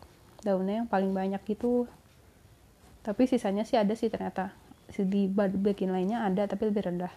daunnya 0.45 0.85
yang 0.85 0.89
paling 0.89 1.11
banyak 1.11 1.41
itu 1.49 1.89
tapi 3.05 3.25
sisanya 3.29 3.65
sih 3.65 3.81
ada 3.81 3.93
sih 3.97 4.13
ternyata 4.13 4.53
di 4.93 5.27
bagian 5.33 5.93
lainnya 5.93 6.29
ada 6.29 6.45
tapi 6.45 6.71
lebih 6.71 6.87
rendah 6.87 7.13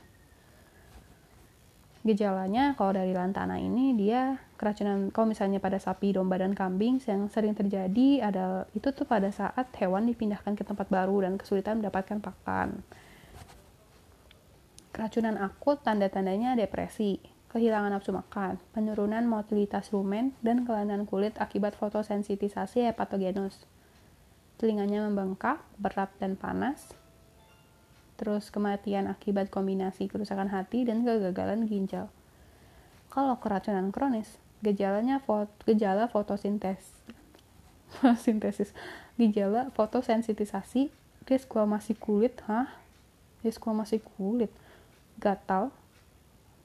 gejalanya 2.08 2.72
kalau 2.80 2.96
dari 2.96 3.12
lantana 3.12 3.60
ini 3.60 3.92
dia 4.00 4.40
keracunan 4.56 5.12
kalau 5.12 5.28
misalnya 5.28 5.60
pada 5.60 5.76
sapi 5.76 6.16
domba 6.16 6.40
dan 6.40 6.56
kambing 6.56 7.04
yang 7.04 7.28
sering 7.28 7.52
terjadi 7.52 8.32
adalah 8.32 8.64
itu 8.72 8.88
tuh 8.96 9.04
pada 9.04 9.28
saat 9.28 9.68
hewan 9.76 10.08
dipindahkan 10.08 10.56
ke 10.56 10.64
tempat 10.64 10.88
baru 10.88 11.28
dan 11.28 11.36
kesulitan 11.36 11.84
mendapatkan 11.84 12.24
pakan 12.24 12.80
keracunan 14.96 15.36
akut 15.36 15.84
tanda-tandanya 15.84 16.56
depresi 16.56 17.20
kehilangan 17.48 17.96
nafsu 17.96 18.12
makan, 18.12 18.60
penurunan 18.76 19.24
motilitas 19.24 19.90
rumen, 19.96 20.36
dan 20.44 20.68
kelainan 20.68 21.08
kulit 21.08 21.34
akibat 21.40 21.74
fotosensitisasi 21.80 22.86
hepatogenus. 22.92 23.64
Telinganya 24.60 25.08
membengkak, 25.08 25.64
berat 25.80 26.12
dan 26.20 26.36
panas, 26.36 26.92
terus 28.18 28.50
kematian 28.50 29.06
akibat 29.06 29.54
kombinasi 29.54 30.10
kerusakan 30.10 30.50
hati 30.50 30.84
dan 30.84 31.06
kegagalan 31.06 31.70
ginjal. 31.70 32.10
Kalau 33.14 33.38
keracunan 33.38 33.94
kronis, 33.94 34.42
gejalanya 34.66 35.22
gejala 35.64 36.10
fotosintesis, 36.10 36.92
sintesis, 38.26 38.74
gejala 39.16 39.70
fotosensitisasi, 39.78 40.90
desquamasi 41.30 41.94
kulit, 41.96 42.42
hah? 42.50 42.68
Desquamasi 43.46 44.02
kulit, 44.02 44.50
gatal, 45.22 45.70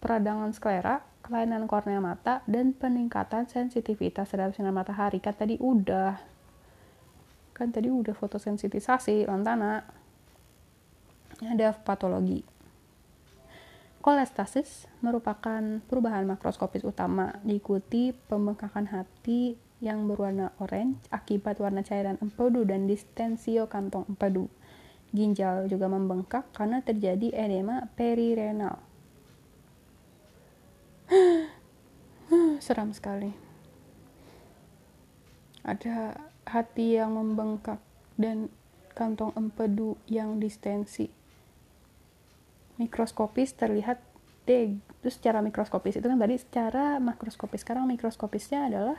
peradangan 0.01 0.51
sklera, 0.57 1.05
kelainan 1.23 1.71
kornea 1.71 2.03
mata, 2.03 2.43
dan 2.51 2.75
peningkatan 2.75 3.47
sensitivitas 3.47 4.33
terhadap 4.33 4.57
sinar 4.59 4.75
matahari. 4.75 5.23
Kan 5.23 5.37
tadi 5.39 5.61
udah. 5.61 6.19
Kan 7.55 7.71
tadi 7.71 7.93
udah 7.93 8.17
fotosensitisasi, 8.17 9.29
lantana. 9.29 10.02
Ada 11.43 11.75
patologi. 11.75 12.47
Kolestasis 14.03 14.91
merupakan 14.99 15.63
perubahan 15.87 16.27
makroskopis 16.27 16.83
utama 16.83 17.39
diikuti 17.47 18.11
pembengkakan 18.27 18.91
hati 18.91 19.55
yang 19.83 20.07
berwarna 20.11 20.55
orange 20.59 20.99
akibat 21.11 21.59
warna 21.63 21.87
cairan 21.87 22.19
empedu 22.19 22.67
dan 22.67 22.91
distensio 22.91 23.71
kantong 23.71 24.07
empedu. 24.11 24.51
Ginjal 25.13 25.69
juga 25.69 25.93
membengkak 25.93 26.49
karena 26.57 26.81
terjadi 26.81 27.37
edema 27.37 27.85
perirenal 27.95 28.81
seram 32.65 32.97
sekali 32.97 33.37
ada 35.63 36.17
hati 36.49 36.99
yang 36.99 37.15
membengkak 37.15 37.79
dan 38.17 38.49
kantong 38.97 39.37
empedu 39.37 40.01
yang 40.09 40.41
distensi 40.41 41.13
mikroskopis 42.81 43.57
terlihat 43.57 44.01
D 44.43 44.79
terus 45.03 45.19
secara 45.19 45.43
mikroskopis 45.43 45.99
itu 45.99 46.07
kan 46.07 46.19
tadi 46.19 46.39
secara 46.39 46.99
makroskopis. 47.03 47.63
Sekarang 47.63 47.87
mikroskopisnya 47.91 48.71
adalah 48.71 48.99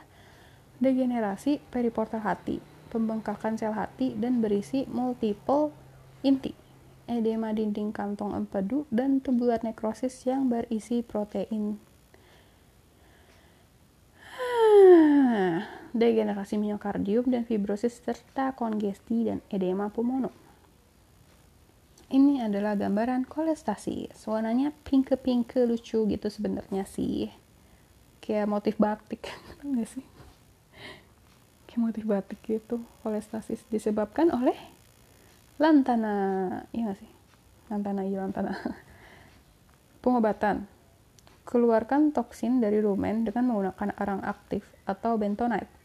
degenerasi 0.80 1.60
periportal 1.72 2.20
hati 2.24 2.74
pembengkakan 2.94 3.58
sel 3.58 3.74
hati 3.74 4.14
dan 4.14 4.38
berisi 4.38 4.86
multiple 4.86 5.74
inti. 6.22 6.54
Edema 7.10 7.50
dinding 7.52 7.90
kantong 7.90 8.32
empedu 8.32 8.86
dan 8.88 9.18
tubular 9.18 9.58
nekrosis 9.60 10.24
yang 10.24 10.48
berisi 10.48 11.02
protein. 11.02 11.76
Degenerasi 16.00 16.56
miokardium 16.56 17.28
dan 17.28 17.44
fibrosis 17.44 18.00
serta 18.00 18.56
kongesti 18.56 19.28
dan 19.28 19.44
edema 19.52 19.92
pulmono. 19.92 20.43
Ini 22.12 22.44
adalah 22.44 22.76
gambaran 22.76 23.24
kolestasi. 23.24 24.12
Warnanya 24.28 24.72
pink-pink 24.84 25.56
lucu 25.64 26.04
gitu 26.04 26.28
sebenarnya 26.28 26.84
sih. 26.84 27.32
Kayak 28.20 28.48
motif 28.48 28.74
batik, 28.76 29.28
enggak 29.64 29.88
sih? 29.88 30.04
Kayak 31.68 31.80
motif 31.80 32.04
batik 32.04 32.40
gitu. 32.44 32.84
Kolestasis 33.00 33.64
disebabkan 33.72 34.28
oleh 34.32 34.56
lantana, 35.56 36.16
iya 36.74 36.92
gak 36.92 36.98
sih? 37.00 37.10
Lantana, 37.72 38.02
iya 38.04 38.20
lantana. 38.20 38.52
Pengobatan. 40.04 40.68
Keluarkan 41.44 42.12
toksin 42.12 42.60
dari 42.60 42.80
rumen 42.80 43.28
dengan 43.28 43.52
menggunakan 43.52 43.96
arang 44.00 44.20
aktif 44.24 44.64
atau 44.88 45.20
bentonite 45.20 45.84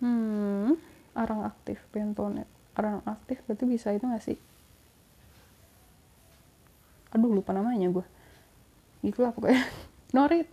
hmm 0.00 0.76
arang 1.16 1.48
aktif 1.48 1.80
bentonet 1.88 2.44
arang 2.76 3.00
aktif 3.08 3.40
berarti 3.48 3.64
bisa 3.64 3.90
itu 3.96 4.04
gak 4.04 4.24
sih? 4.24 4.38
Aduh 7.16 7.32
lupa 7.32 7.56
namanya 7.56 7.88
gue 7.88 8.06
itulah 9.06 9.32
pokoknya. 9.32 9.62
Norit. 10.16 10.48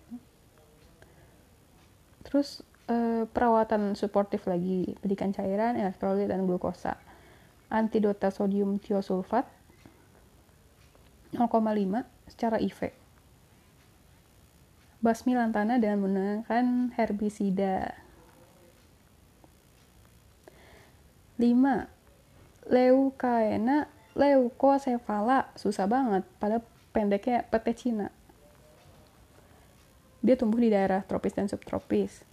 Terus 2.24 2.64
eh, 2.88 3.26
perawatan 3.28 3.98
suportif 3.98 4.46
lagi. 4.48 4.96
Pendidikan 5.02 5.34
cairan 5.34 5.76
elektrolit 5.76 6.30
dan 6.30 6.46
glukosa. 6.46 6.96
Antidota 7.74 8.30
sodium 8.30 8.78
tiosulfat 8.78 9.50
0,5 11.34 11.50
secara 12.30 12.62
IV 12.62 13.04
basmi 15.04 15.36
lantana 15.36 15.76
dengan 15.76 16.00
menggunakan 16.00 16.96
herbisida. 16.96 17.92
5. 21.36 21.44
Leukaena 22.68 23.92
leukosefala 24.14 25.52
susah 25.58 25.88
banget. 25.90 26.24
Pada 26.38 26.62
pendeknya 26.94 27.44
PT 27.50 27.68
Cina. 27.76 28.08
Dia 30.24 30.40
tumbuh 30.40 30.62
di 30.62 30.72
daerah 30.72 31.04
tropis 31.04 31.36
dan 31.36 31.52
subtropis. 31.52 32.24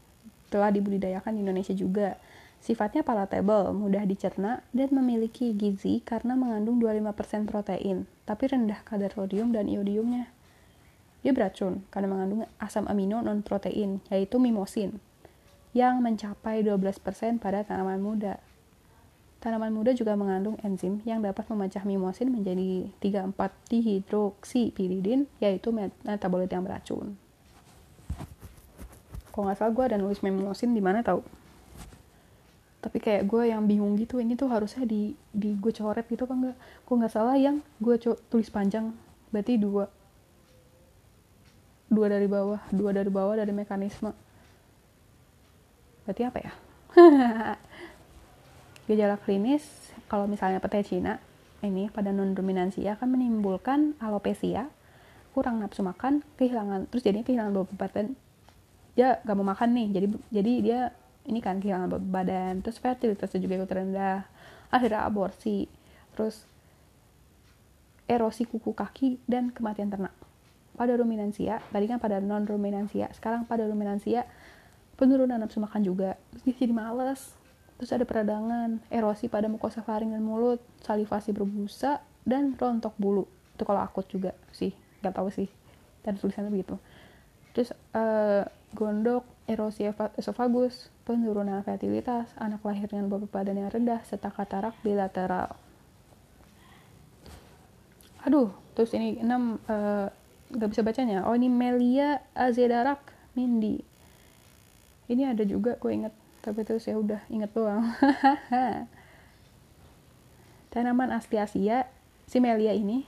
Telah 0.52 0.70
dibudidayakan 0.70 1.34
di 1.34 1.40
Indonesia 1.42 1.74
juga. 1.74 2.20
Sifatnya 2.60 3.00
palatable 3.00 3.72
mudah 3.72 4.04
dicerna 4.04 4.60
dan 4.76 4.92
memiliki 4.92 5.56
gizi 5.56 6.04
karena 6.04 6.36
mengandung 6.36 6.76
25% 6.76 7.48
protein 7.48 8.04
tapi 8.28 8.52
rendah 8.52 8.84
kadar 8.84 9.16
sodium 9.16 9.50
dan 9.56 9.64
iodiumnya. 9.64 10.28
Dia 11.24 11.32
beracun 11.32 11.88
karena 11.88 12.12
mengandung 12.12 12.44
asam 12.60 12.84
amino 12.84 13.24
non 13.24 13.40
protein 13.40 14.04
yaitu 14.12 14.36
mimosin 14.36 15.00
yang 15.72 16.04
mencapai 16.04 16.60
12% 16.60 17.00
pada 17.40 17.64
tanaman 17.64 18.04
muda 18.04 18.44
Tanaman 19.40 19.72
muda 19.72 19.96
juga 19.96 20.12
mengandung 20.20 20.60
enzim 20.60 21.00
yang 21.08 21.24
dapat 21.24 21.48
memecah 21.48 21.80
mimosin 21.88 22.28
menjadi 22.28 22.92
3,4 23.00 23.72
dihidroksipiridin, 23.72 25.24
yaitu 25.40 25.72
metabolit 25.72 26.52
yang 26.52 26.60
beracun. 26.60 27.16
Kalau 29.32 29.48
nggak 29.48 29.56
salah 29.56 29.72
gue 29.72 29.84
ada 29.88 29.96
nulis 29.96 30.20
mimosin 30.20 30.76
di 30.76 30.84
mana 30.84 31.00
tahu. 31.00 31.24
Tapi 32.84 33.00
kayak 33.00 33.24
gue 33.24 33.48
yang 33.48 33.64
bingung 33.64 33.96
gitu, 33.96 34.20
ini 34.20 34.36
tuh 34.36 34.52
harusnya 34.52 34.84
di, 34.84 35.16
di 35.32 35.56
gue 35.56 35.72
coret 35.72 36.04
gitu 36.04 36.28
kan 36.28 36.36
nggak? 36.36 36.56
Kok 36.84 36.94
nggak 37.00 37.12
salah 37.12 37.40
yang 37.40 37.64
gue 37.80 37.96
tulis 38.28 38.52
panjang, 38.52 38.92
berarti 39.32 39.56
dua. 39.56 39.88
Dua 41.88 42.12
dari 42.12 42.28
bawah, 42.28 42.60
dua 42.68 42.92
dari 42.92 43.08
bawah 43.08 43.40
dari 43.40 43.56
mekanisme. 43.56 44.12
Berarti 46.04 46.22
apa 46.28 46.38
ya? 46.44 46.52
Gejala 48.90 49.22
klinis 49.22 49.62
kalau 50.10 50.26
misalnya 50.26 50.58
pete 50.58 50.82
Cina 50.82 51.22
ini 51.62 51.86
pada 51.94 52.10
non 52.10 52.34
dominansia 52.34 52.98
akan 52.98 53.14
menimbulkan 53.14 53.94
alopecia, 54.02 54.66
kurang 55.30 55.62
nafsu 55.62 55.86
makan, 55.86 56.26
kehilangan 56.34 56.90
terus 56.90 57.06
jadinya 57.06 57.22
kehilangan 57.22 57.54
berat 57.54 57.70
badan. 57.78 58.06
Dia 58.98 59.22
gak 59.22 59.36
mau 59.38 59.46
makan 59.46 59.78
nih, 59.78 59.88
jadi 59.94 60.06
jadi 60.34 60.52
dia 60.58 60.80
ini 61.30 61.38
kan 61.38 61.62
kehilangan 61.62 62.02
badan, 62.10 62.66
terus 62.66 62.82
fertilitasnya 62.82 63.38
juga 63.38 63.62
ikut 63.62 63.70
rendah, 63.70 64.26
akhirnya 64.74 65.06
aborsi, 65.06 65.70
terus 66.18 66.42
erosi 68.10 68.42
kuku 68.42 68.74
kaki 68.74 69.22
dan 69.30 69.54
kematian 69.54 69.86
ternak. 69.86 70.16
Pada 70.74 70.98
dominansia, 70.98 71.62
tadi 71.70 71.86
kan 71.86 72.02
pada 72.02 72.18
non 72.18 72.42
dominansia, 72.42 73.06
sekarang 73.14 73.46
pada 73.46 73.70
dominansia 73.70 74.26
penurunan 74.98 75.38
nafsu 75.38 75.62
makan 75.62 75.86
juga, 75.86 76.18
terus 76.42 76.58
jadi 76.58 76.74
males, 76.74 77.38
Terus 77.80 77.96
ada 77.96 78.04
peradangan, 78.04 78.84
erosi 78.92 79.32
pada 79.32 79.48
mukosa 79.48 79.80
faring 79.80 80.12
dan 80.12 80.20
mulut, 80.20 80.60
salivasi 80.84 81.32
berbusa, 81.32 82.04
dan 82.28 82.52
rontok 82.52 82.92
bulu. 83.00 83.24
Itu 83.56 83.64
kalau 83.64 83.80
akut 83.80 84.04
juga 84.12 84.36
sih, 84.52 84.76
nggak 85.00 85.16
tahu 85.16 85.32
sih. 85.32 85.48
Dan 86.04 86.20
tulisannya 86.20 86.52
begitu. 86.52 86.76
Terus 87.56 87.72
uh, 87.96 88.44
gondok, 88.76 89.24
erosi 89.48 89.88
esofagus, 90.20 90.92
penurunan 91.08 91.64
fertilitas, 91.64 92.28
anak 92.36 92.60
lahir 92.68 92.84
dengan 92.84 93.08
bobot 93.08 93.32
badan 93.32 93.56
yang 93.56 93.72
rendah, 93.72 94.04
serta 94.04 94.28
katarak 94.28 94.76
bilateral. 94.84 95.56
Aduh, 98.28 98.52
terus 98.76 98.92
ini 98.92 99.24
enam 99.24 99.56
uh, 99.72 100.12
nggak 100.52 100.68
bisa 100.68 100.84
bacanya. 100.84 101.24
Oh 101.24 101.32
ini 101.32 101.48
Melia 101.48 102.20
azedarak 102.36 103.00
Mindi. 103.32 103.80
Ini 105.08 105.32
ada 105.32 105.48
juga, 105.48 105.80
gue 105.80 105.90
inget 105.96 106.14
tapi 106.40 106.64
terus 106.64 106.88
ya 106.88 106.96
udah 106.96 107.20
inget 107.28 107.52
doang. 107.52 107.84
Tanaman 110.72 111.12
asli 111.12 111.36
Asia 111.36 111.84
Simelia 112.24 112.72
ini 112.72 113.04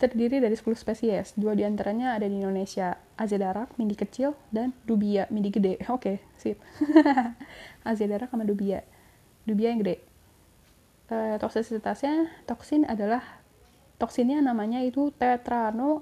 terdiri 0.00 0.40
dari 0.40 0.56
10 0.56 0.64
spesies. 0.80 1.36
Dua 1.36 1.52
di 1.52 1.60
antaranya 1.60 2.16
ada 2.16 2.24
di 2.24 2.40
Indonesia 2.40 2.96
Azedarak, 3.20 3.76
mindi 3.76 3.92
kecil 3.92 4.32
dan 4.48 4.72
Dubia, 4.88 5.28
mindi 5.28 5.52
gede. 5.52 5.76
Oke, 5.92 5.92
okay, 5.92 6.16
sip. 6.40 6.56
Azedarak 7.88 8.32
sama 8.32 8.48
Dubia. 8.48 8.80
Dubia 9.44 9.76
yang 9.76 9.84
gede. 9.84 10.00
E, 11.12 11.36
toksisitasnya 11.36 12.32
toksin 12.48 12.88
adalah 12.88 13.20
toksinnya 14.00 14.40
namanya 14.40 14.80
itu 14.80 15.12
tetrano 15.12 16.00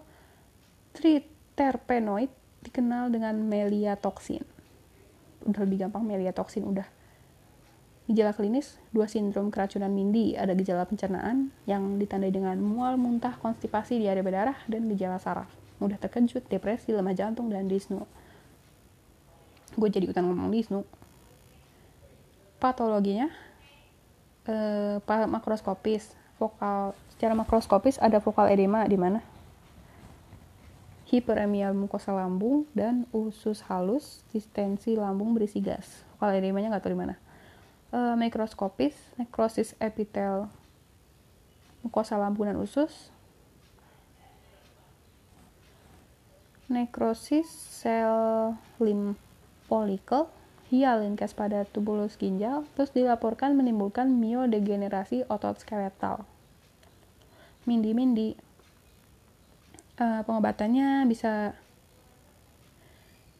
triterpenoid 0.95 2.31
dikenal 2.63 3.11
dengan 3.11 3.35
meliatoksin 3.41 4.58
udah 5.49 5.61
lebih 5.65 5.89
gampang 5.89 6.05
melia 6.05 6.31
toksin 6.37 6.69
udah 6.69 6.85
Gejala 8.09 8.33
klinis, 8.33 8.81
dua 8.89 9.05
sindrom 9.05 9.53
keracunan 9.53 9.93
mindi, 9.93 10.33
ada 10.33 10.57
gejala 10.57 10.89
pencernaan 10.89 11.53
yang 11.69 12.01
ditandai 12.01 12.33
dengan 12.33 12.57
mual, 12.57 12.97
muntah, 12.97 13.37
konstipasi, 13.37 14.01
diare 14.01 14.25
berdarah, 14.25 14.57
dan 14.65 14.89
gejala 14.89 15.21
saraf. 15.21 15.53
Mudah 15.77 16.01
terkejut, 16.01 16.49
depresi, 16.49 16.97
lemah 16.97 17.13
jantung, 17.13 17.53
dan 17.53 17.69
disnu. 17.69 18.09
Gue 19.77 19.93
jadi 19.93 20.09
ikutan 20.09 20.25
ngomong 20.25 20.49
disnu. 20.49 20.89
Patologinya, 22.57 23.29
eh, 24.49 24.97
makroskopis, 25.05 26.17
vokal, 26.41 26.97
secara 27.13 27.37
makroskopis 27.37 28.01
ada 28.01 28.25
vokal 28.25 28.49
edema 28.49 28.89
di 28.89 28.97
mana? 28.97 29.21
Hiperemia 31.09 31.73
mukosa 31.73 32.13
lambung, 32.13 32.69
dan 32.77 33.09
usus 33.17 33.65
halus, 33.65 34.21
distensi 34.29 34.93
lambung 34.93 35.33
berisi 35.33 35.65
gas. 35.65 36.05
Kalau 36.21 36.37
edemanya 36.37 36.77
nggak 36.77 36.85
tahu 36.85 36.93
di 36.93 37.01
mana. 37.01 37.17
Uh, 37.89 38.13
mikroskopis, 38.21 38.93
nekrosis 39.17 39.73
epitel 39.81 40.53
mukosa 41.81 42.21
lambung 42.21 42.53
dan 42.53 42.61
usus, 42.61 43.09
nekrosis 46.69 47.49
sel 47.49 48.53
limfolikel, 48.77 50.29
hialinkes 50.69 51.33
pada 51.33 51.65
tubulus 51.65 52.21
ginjal, 52.21 52.69
terus 52.77 52.93
dilaporkan 52.93 53.57
menimbulkan 53.57 54.13
miodegenerasi 54.13 55.25
otot 55.33 55.57
skeletal. 55.57 56.29
Mindi-mindi, 57.65 58.37
uh, 59.99 60.23
pengobatannya 60.25 61.07
bisa 61.07 61.55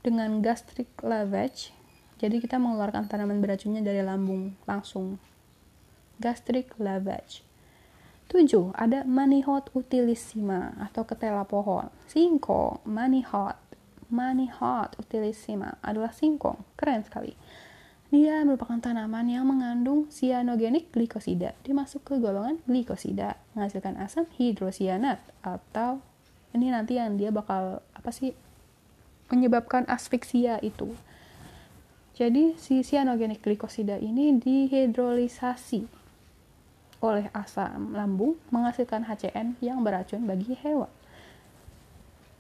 dengan 0.03 0.43
gastric 0.45 0.91
lavage 1.03 1.75
jadi 2.19 2.43
kita 2.43 2.59
mengeluarkan 2.59 3.07
tanaman 3.07 3.39
beracunnya 3.39 3.83
dari 3.83 4.03
lambung 4.03 4.59
langsung 4.67 5.23
gastric 6.19 6.75
lavage 6.83 7.49
7. 8.29 8.77
Ada 8.77 9.09
manihot 9.09 9.73
utilissima 9.73 10.77
atau 10.77 11.09
ketela 11.09 11.49
pohon. 11.49 11.89
Singkong, 12.13 12.85
manihot. 12.85 13.57
Manihot 14.13 15.01
utilissima 15.01 15.81
adalah 15.81 16.13
singkong. 16.13 16.61
Keren 16.77 17.09
sekali. 17.09 17.33
Dia 18.13 18.41
merupakan 18.45 18.81
tanaman 18.81 19.29
yang 19.33 19.49
mengandung 19.49 20.13
cyanogenik 20.13 20.93
glikosida. 20.93 21.57
Dia 21.65 21.77
ke 21.77 22.15
golongan 22.21 22.61
glikosida, 22.65 23.37
menghasilkan 23.53 24.01
asam 24.01 24.25
hidrosianat 24.37 25.21
atau 25.45 26.01
ini 26.57 26.73
nanti 26.73 26.97
yang 26.97 27.17
dia 27.21 27.29
bakal 27.29 27.85
apa 27.93 28.11
sih 28.13 28.33
menyebabkan 29.29 29.85
asfiksia 29.89 30.57
itu. 30.65 30.93
Jadi 32.17 32.59
si 32.59 32.83
cyanogenik 32.83 33.45
glikosida 33.45 34.01
ini 34.01 34.35
dihidrolisasi 34.41 35.87
oleh 36.99 37.31
asam 37.31 37.95
lambung 37.95 38.35
menghasilkan 38.51 39.07
HCN 39.07 39.61
yang 39.63 39.87
beracun 39.87 40.27
bagi 40.27 40.59
hewan. 40.59 40.91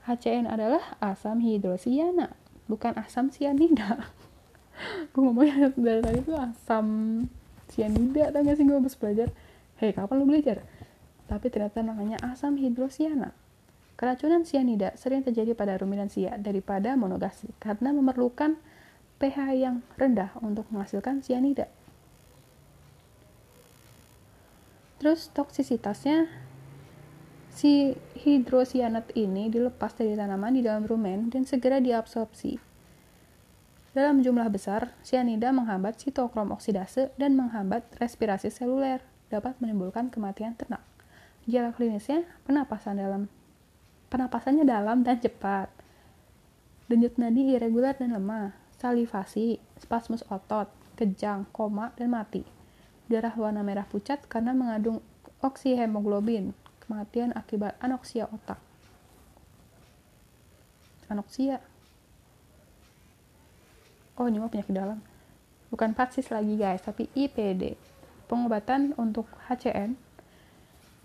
HCN 0.09 0.51
adalah 0.51 0.99
asam 0.99 1.39
hidrosianat, 1.39 2.35
bukan 2.67 2.97
asam 2.99 3.31
sianida. 3.31 4.03
gue 5.13 5.21
ngomongnya 5.21 5.71
dari 5.75 6.01
tadi 6.03 6.19
tuh 6.23 6.39
asam 6.39 6.87
sianida 7.69 8.31
tau 8.33 8.43
gak 8.43 8.57
sih 8.57 8.65
gue 8.65 8.77
habis 8.79 8.97
belajar 8.97 9.29
hei 9.83 9.93
kapan 9.93 10.17
lu 10.23 10.27
belajar 10.27 10.65
tapi 11.29 11.53
ternyata 11.53 11.85
namanya 11.85 12.17
asam 12.25 12.57
hidrosianat 12.57 13.35
keracunan 13.99 14.47
sianida 14.47 14.95
sering 14.95 15.27
terjadi 15.27 15.59
pada 15.59 15.75
ruminansia 15.75 16.39
daripada 16.39 16.95
monogasi 16.95 17.51
karena 17.59 17.91
memerlukan 17.91 18.55
pH 19.19 19.39
yang 19.59 19.83
rendah 19.99 20.31
untuk 20.39 20.71
menghasilkan 20.71 21.27
sianida 21.27 21.67
terus 25.03 25.29
toksisitasnya 25.35 26.31
si 27.51 27.99
hidrosianat 28.23 29.11
ini 29.19 29.51
dilepas 29.51 29.99
dari 29.99 30.15
tanaman 30.15 30.55
di 30.55 30.63
dalam 30.63 30.87
rumen 30.87 31.27
dan 31.35 31.43
segera 31.43 31.83
diabsorpsi 31.83 32.69
dalam 33.99 34.23
jumlah 34.23 34.47
besar, 34.53 34.95
sianida 35.03 35.51
menghambat 35.51 35.99
sitokrom 35.99 36.55
oksidase 36.55 37.11
dan 37.19 37.35
menghambat 37.35 37.83
respirasi 37.99 38.47
seluler, 38.47 39.03
dapat 39.27 39.59
menimbulkan 39.59 40.07
kematian 40.07 40.55
ternak. 40.55 40.87
Gejala 41.43 41.75
klinisnya 41.75 42.23
penapasan 42.47 43.03
dalam 43.03 43.27
penapasannya 44.09 44.65
dalam 44.65 45.05
dan 45.05 45.21
cepat. 45.21 45.69
Denyut 46.89 47.21
nadi 47.21 47.53
irregular 47.53 47.93
dan 47.97 48.17
lemah, 48.17 48.57
salivasi, 48.81 49.61
spasmus 49.77 50.25
otot, 50.33 50.73
kejang, 50.97 51.45
koma, 51.53 51.93
dan 52.01 52.13
mati. 52.13 52.43
Darah 53.09 53.33
warna 53.37 53.61
merah 53.61 53.85
pucat 53.85 54.25
karena 54.29 54.57
mengandung 54.57 55.05
oksihemoglobin, 55.45 56.57
kematian 56.85 57.37
akibat 57.37 57.77
anoksia 57.81 58.29
otak. 58.33 58.61
Anoksia 61.09 61.61
oh 64.19 64.27
ini 64.27 64.43
mah 64.43 64.51
penyakit 64.51 64.75
dalam 64.75 64.99
bukan 65.71 65.95
patsis 65.95 66.35
lagi 66.35 66.59
guys 66.59 66.83
tapi 66.83 67.07
IPD 67.15 67.79
pengobatan 68.27 68.93
untuk 68.99 69.31
HCN 69.47 69.95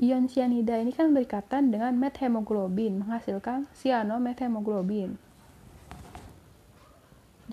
ion 0.01 0.25
cyanida 0.25 0.79
ini 0.81 0.93
kan 0.93 1.13
berikatan 1.13 1.69
dengan 1.69 1.93
methemoglobin 1.97 3.05
menghasilkan 3.05 3.69
cyanomethemoglobin 3.77 5.17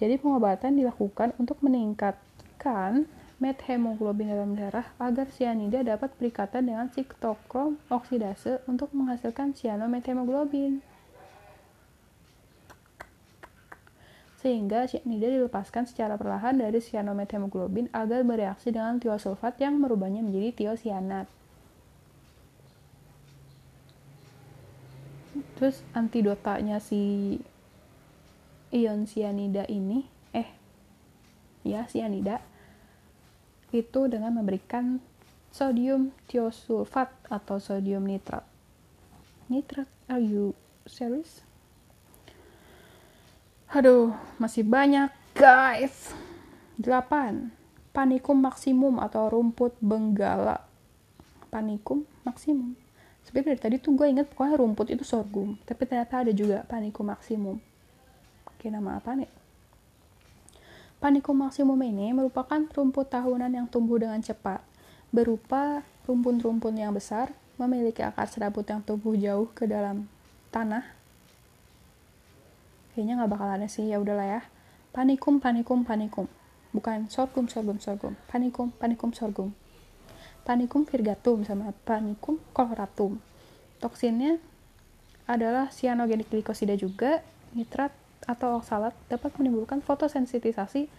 jadi 0.00 0.16
pengobatan 0.16 0.80
dilakukan 0.80 1.36
untuk 1.36 1.60
meningkatkan 1.60 3.04
methemoglobin 3.40 4.32
dalam 4.32 4.52
darah 4.56 4.88
agar 5.00 5.28
cyanida 5.32 5.80
dapat 5.80 6.12
berikatan 6.16 6.68
dengan 6.68 6.88
sitokrom 6.92 7.80
oksidase 7.88 8.64
untuk 8.68 8.92
menghasilkan 8.92 9.56
cyanomethemoglobin. 9.56 10.84
sehingga 14.40 14.88
cyanida 14.88 15.28
dilepaskan 15.28 15.84
secara 15.84 16.16
perlahan 16.16 16.56
dari 16.56 16.80
cyanomethemoglobin 16.80 17.92
agar 17.92 18.24
bereaksi 18.24 18.72
dengan 18.72 18.96
tiosulfat 18.96 19.60
yang 19.60 19.76
merubahnya 19.76 20.24
menjadi 20.24 20.56
tiosianat. 20.56 21.28
Terus 25.60 25.84
antidotanya 25.92 26.80
si 26.80 27.36
ion 28.72 29.04
cyanida 29.04 29.68
ini, 29.68 30.08
eh, 30.32 30.48
ya 31.68 31.84
cyanida, 31.84 32.40
itu 33.68 34.08
dengan 34.08 34.40
memberikan 34.40 35.04
sodium 35.52 36.16
tiosulfat 36.32 37.12
atau 37.28 37.60
sodium 37.60 38.08
nitrat. 38.08 38.48
Nitrat, 39.52 39.84
are 40.08 40.24
you 40.24 40.56
serious? 40.88 41.44
Aduh, 43.68 44.16
masih 44.40 44.64
banyak, 44.64 45.12
guys. 45.36 46.16
8. 46.80 47.52
Panikum 47.92 48.40
maksimum 48.40 48.96
atau 48.96 49.28
rumput 49.28 49.76
benggala. 49.84 50.64
Panikum 51.52 52.08
maksimum. 52.24 52.72
Sebenarnya 53.26 53.56
dari 53.56 53.60
tadi 53.60 53.76
tuh 53.82 53.94
gue 53.94 54.06
inget 54.08 54.26
pokoknya 54.32 54.54
rumput 54.58 54.88
itu 54.92 55.04
sorghum. 55.04 55.58
Tapi 55.66 55.82
ternyata 55.86 56.24
ada 56.24 56.32
juga 56.34 56.64
panikum 56.66 57.06
maksimum. 57.08 57.56
Oke, 58.48 58.72
nama 58.72 58.98
apa 58.98 59.14
nih? 59.16 59.30
Panikum 61.00 61.36
maksimum 61.36 61.80
ini 61.80 62.12
merupakan 62.12 62.60
rumput 62.76 63.08
tahunan 63.08 63.52
yang 63.52 63.66
tumbuh 63.68 63.96
dengan 63.96 64.20
cepat. 64.20 64.60
Berupa 65.10 65.82
rumpun-rumpun 66.04 66.76
yang 66.76 66.92
besar, 66.92 67.32
memiliki 67.60 68.00
akar 68.00 68.28
serabut 68.28 68.64
yang 68.64 68.80
tumbuh 68.80 69.12
jauh 69.12 69.48
ke 69.52 69.68
dalam 69.68 70.08
tanah 70.48 70.82
kayaknya 72.94 73.22
nggak 73.22 73.30
bakal 73.30 73.48
ada 73.48 73.68
sih 73.70 73.86
ya 73.86 74.02
udahlah 74.02 74.26
ya 74.26 74.40
panikum 74.90 75.38
panikum 75.38 75.86
panikum 75.86 76.26
bukan 76.74 77.06
sorghum 77.06 77.46
sorghum 77.46 77.78
sorghum 77.78 78.18
panikum 78.26 78.74
panikum 78.76 79.14
sorghum 79.14 79.54
panikum 80.42 80.88
virgatum 80.88 81.44
sama 81.44 81.72
panikum 81.84 82.40
coloratum. 82.52 83.20
Toksinnya 83.80 84.40
adalah 85.30 85.70
cyanogenik 85.70 86.28
glikosida 86.28 86.74
juga 86.74 87.22
nitrat 87.54 87.94
atau 88.26 88.60
oksalat 88.60 88.92
dapat 89.08 89.32
menimbulkan 89.40 89.80
fotosensitisasi 89.80 90.90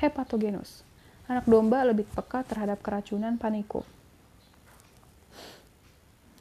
hepatogenus. 0.00 0.86
Anak 1.30 1.46
domba 1.46 1.84
lebih 1.86 2.06
peka 2.10 2.42
terhadap 2.42 2.82
keracunan 2.82 3.38
panikum. 3.38 3.86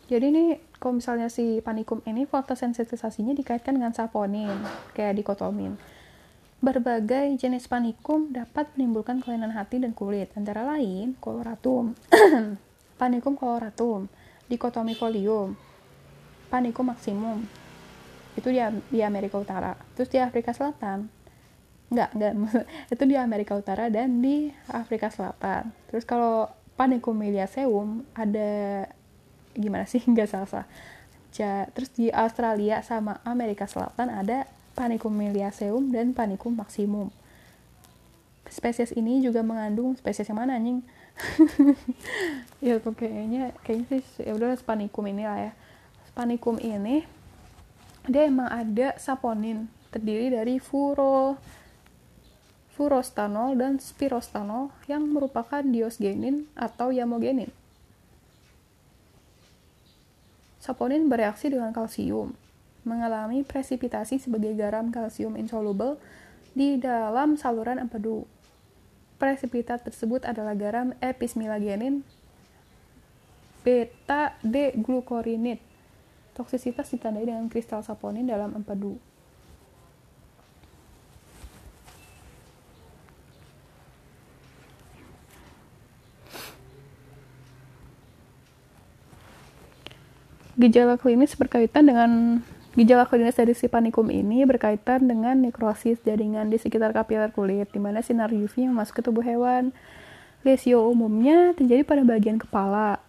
Jadi 0.09 0.25
ini 0.25 0.45
kalau 0.81 0.97
misalnya 0.97 1.29
si 1.29 1.61
panikum 1.61 2.01
ini 2.09 2.25
fotosensitisasinya 2.25 3.37
dikaitkan 3.37 3.77
dengan 3.77 3.93
saponin, 3.93 4.49
kayak 4.97 5.21
dikotomin. 5.21 5.77
Berbagai 6.59 7.39
jenis 7.39 7.71
panikum 7.71 8.35
dapat 8.35 8.67
menimbulkan 8.75 9.23
kelainan 9.23 9.55
hati 9.55 9.79
dan 9.79 9.95
kulit, 9.95 10.27
antara 10.35 10.67
lain 10.67 11.15
coloratum, 11.23 11.95
panikum 12.99 13.39
coloratum, 13.39 14.11
dikotomifolium, 14.51 15.55
panikum 16.51 16.91
maksimum. 16.91 17.47
Itu 18.35 18.51
di, 18.51 18.59
di 18.91 18.99
Amerika 18.99 19.39
Utara. 19.39 19.71
Terus 19.95 20.11
di 20.11 20.19
Afrika 20.19 20.51
Selatan, 20.51 21.07
enggak, 21.87 22.11
enggak, 22.11 22.33
itu 22.93 23.03
di 23.07 23.15
Amerika 23.15 23.55
Utara 23.55 23.87
dan 23.87 24.19
di 24.19 24.51
Afrika 24.67 25.07
Selatan. 25.07 25.71
Terus 25.87 26.03
kalau 26.03 26.51
panikum 26.75 27.15
miliaseum 27.15 28.03
ada 28.15 28.83
gimana 29.55 29.87
sih 29.87 29.99
nggak 30.11 30.27
salah 30.31 30.67
ja, 31.35 31.67
terus 31.75 31.93
di 31.93 32.09
Australia 32.09 32.81
sama 32.81 33.21
Amerika 33.27 33.69
Selatan 33.69 34.09
ada 34.09 34.49
Panicum 34.79 35.11
miliaceum 35.11 35.91
dan 35.91 36.15
Panicum 36.15 36.55
maximum. 36.55 37.11
Spesies 38.47 38.95
ini 38.95 39.19
juga 39.19 39.43
mengandung 39.43 39.99
spesies 39.99 40.31
yang 40.31 40.39
mana 40.39 40.55
anjing? 40.55 40.79
Ya 42.63 42.79
kayaknya 42.79 43.51
kayaknya 43.67 43.99
sih 43.99 44.23
ya 44.23 44.31
udah 44.39 44.55
Panicum 44.63 45.03
ini 45.11 45.27
lah 45.27 45.51
ya. 45.51 45.51
Panicum 46.15 46.55
ini 46.63 47.03
dia 48.07 48.23
emang 48.31 48.47
ada 48.47 48.95
saponin 48.95 49.67
terdiri 49.91 50.31
dari 50.31 50.63
furo 50.63 51.35
furostanol 52.79 53.59
dan 53.59 53.83
spirostanol 53.83 54.71
yang 54.87 55.03
merupakan 55.03 55.59
diosgenin 55.59 56.47
atau 56.55 56.95
yamogenin. 56.95 57.51
Saponin 60.63 61.11
bereaksi 61.11 61.51
dengan 61.51 61.75
kalsium, 61.75 62.31
mengalami 62.87 63.43
presipitasi 63.43 64.19
sebagai 64.19 64.55
garam 64.55 64.91
kalsium 64.93 65.35
insoluble 65.35 65.99
di 66.55 66.79
dalam 66.79 67.35
saluran 67.35 67.79
empedu. 67.79 68.25
Presipitat 69.19 69.83
tersebut 69.83 70.23
adalah 70.23 70.55
garam 70.55 70.95
epismilagenin 71.03 72.07
beta 73.61 74.39
D-glukorinid. 74.41 75.59
Toksisitas 76.33 76.87
ditandai 76.95 77.27
dengan 77.27 77.51
kristal 77.51 77.83
saponin 77.83 78.23
dalam 78.23 78.55
empedu. 78.55 78.95
gejala 90.59 90.99
klinis 90.99 91.39
berkaitan 91.39 91.87
dengan 91.87 92.11
gejala 92.79 93.03
klinis 93.03 93.35
dari 93.35 93.51
si 93.51 93.67
panikum 93.67 94.07
ini 94.07 94.47
berkaitan 94.47 95.03
dengan 95.03 95.35
nekrosis 95.43 95.99
jaringan 96.07 96.47
di 96.47 96.55
sekitar 96.55 96.95
kapiler 96.95 97.27
kulit, 97.35 97.67
di 97.75 97.79
mana 97.83 97.99
sinar 97.99 98.31
UV 98.31 98.71
masuk 98.71 98.99
ke 98.99 99.01
tubuh 99.03 99.19
hewan. 99.19 99.75
Lesio 100.47 100.87
umumnya 100.87 101.51
terjadi 101.59 101.83
pada 101.83 102.07
bagian 102.07 102.39
kepala, 102.39 103.03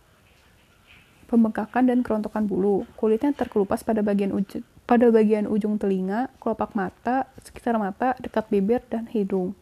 pembengkakan 1.30 1.86
dan 1.86 2.02
kerontokan 2.02 2.50
bulu. 2.50 2.82
Kulitnya 2.98 3.30
terkelupas 3.30 3.86
pada 3.86 4.02
bagian 4.02 4.34
ujung, 4.34 4.66
pada 4.90 5.06
bagian 5.14 5.46
ujung 5.46 5.78
telinga, 5.78 6.34
kelopak 6.42 6.74
mata, 6.74 7.30
sekitar 7.38 7.78
mata, 7.78 8.18
dekat 8.18 8.50
bibir 8.50 8.82
dan 8.90 9.06
hidung. 9.06 9.54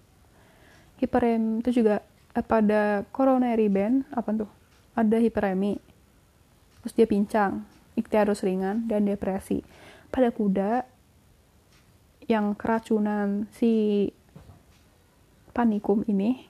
Hiperem 0.97 1.61
itu 1.61 1.85
juga 1.85 2.01
eh, 2.33 2.41
pada 2.41 3.05
coronary 3.13 3.69
band 3.69 4.09
apa 4.17 4.33
tuh? 4.33 4.51
Ada 4.97 5.21
hiperemi. 5.21 5.77
Terus 6.81 6.97
dia 6.97 7.05
pincang, 7.05 7.69
ikhtiarus 7.93 8.41
ringan 8.41 8.89
dan 8.89 9.05
depresi. 9.05 9.61
Pada 10.09 10.29
kuda 10.33 10.89
yang 12.29 12.53
keracunan 12.57 13.49
si 13.57 14.09
panikum 15.57 16.05
ini 16.05 16.45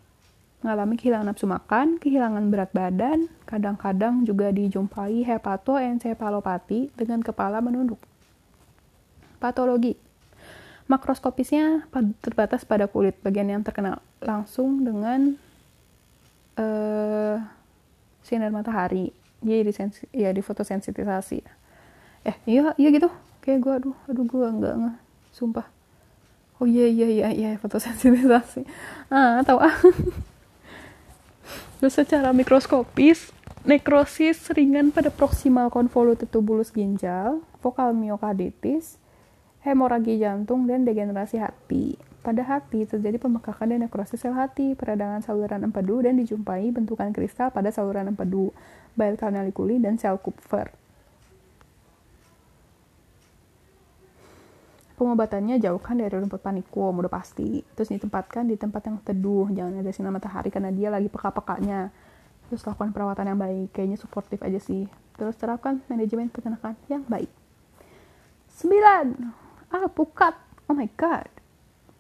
mengalami 0.62 0.98
kehilangan 0.98 1.30
nafsu 1.30 1.46
makan, 1.46 2.02
kehilangan 2.02 2.50
berat 2.50 2.70
badan, 2.74 3.30
kadang-kadang 3.46 4.26
juga 4.26 4.50
dijumpai 4.50 5.22
hepatoencephalopati 5.22 6.98
dengan 6.98 7.22
kepala 7.22 7.62
menunduk. 7.62 8.02
Patologi 9.38 10.08
Makroskopisnya 10.88 11.84
terbatas 12.24 12.64
pada 12.64 12.88
kulit, 12.88 13.12
bagian 13.20 13.52
yang 13.52 13.60
terkena 13.60 14.00
langsung 14.24 14.88
dengan 14.88 15.36
uh, 16.56 17.36
sinar 18.24 18.48
matahari. 18.48 19.12
Dia 19.44 19.60
di 19.60 19.72
ya 20.16 20.32
di 20.32 20.40
fotosensitisasi. 20.40 21.44
Eh, 22.24 22.36
iya, 22.48 22.72
iya 22.80 22.88
gitu. 22.88 23.12
Kayak 23.48 23.64
gue, 23.64 23.74
aduh, 23.80 23.96
aduh 24.12 24.24
gue 24.28 24.44
enggak, 24.44 24.74
enggak. 24.76 24.96
Sumpah. 25.32 25.64
Oh 26.61 26.68
iya, 26.68 26.84
iya, 26.84 27.08
iya, 27.08 27.28
iya, 27.32 27.50
fotosensitisasi. 27.56 28.68
Ah, 29.08 29.40
tahu 29.40 29.56
ah. 29.56 29.72
Terus 31.80 31.96
secara 31.96 32.37
mikroskopis, 32.37 33.32
nekrosis 33.64 34.52
ringan 34.52 34.92
pada 34.92 35.08
proximal 35.08 35.72
convoluted 35.72 36.28
tubulus 36.28 36.76
ginjal, 36.76 37.40
vokal 37.64 37.96
miokarditis, 37.96 39.00
hemoragi 39.64 40.20
jantung, 40.20 40.68
dan 40.68 40.84
degenerasi 40.84 41.40
hati. 41.40 41.96
Pada 42.20 42.44
hati 42.44 42.84
terjadi 42.84 43.16
pembekakan 43.16 43.72
dan 43.72 43.88
nekrosis 43.88 44.20
sel 44.20 44.37
hati, 44.37 44.76
peradangan 44.76 45.24
saluran 45.24 45.64
empedu, 45.64 46.04
dan 46.04 46.20
dijumpai 46.20 46.68
bentukan 46.68 47.16
kristal 47.16 47.48
pada 47.48 47.72
saluran 47.72 48.12
empedu, 48.12 48.52
bile 48.92 49.16
canaliculi, 49.16 49.80
dan 49.80 49.96
sel 49.96 50.20
Kupfer. 50.20 50.77
Pengobatannya 54.98 55.62
jauhkan 55.62 55.94
dari 55.94 56.11
rumput 56.11 56.42
panikum 56.42 56.90
udah 56.98 57.08
pasti. 57.08 57.62
Terus 57.78 57.94
ditempatkan 57.94 58.50
di 58.50 58.58
tempat 58.58 58.90
yang 58.90 58.98
teduh 59.06 59.46
jangan 59.54 59.78
ada 59.78 59.92
sinar 59.94 60.11
matahari 60.11 60.50
karena 60.50 60.74
dia 60.74 60.90
lagi 60.90 61.06
peka-pekanya. 61.06 61.94
Terus 62.50 62.66
lakukan 62.66 62.90
perawatan 62.90 63.30
yang 63.30 63.38
baik 63.38 63.70
kayaknya 63.70 63.96
suportif 63.96 64.42
aja 64.42 64.58
sih. 64.58 64.90
Terus 65.14 65.38
terapkan 65.38 65.78
manajemen 65.87 66.26
peternakan 66.28 66.74
yang 66.90 67.06
baik. 67.06 67.30
9 68.58 69.70
ah 69.70 69.87
pukat 69.87 70.34
oh 70.66 70.74
my 70.74 70.90
god. 70.98 71.30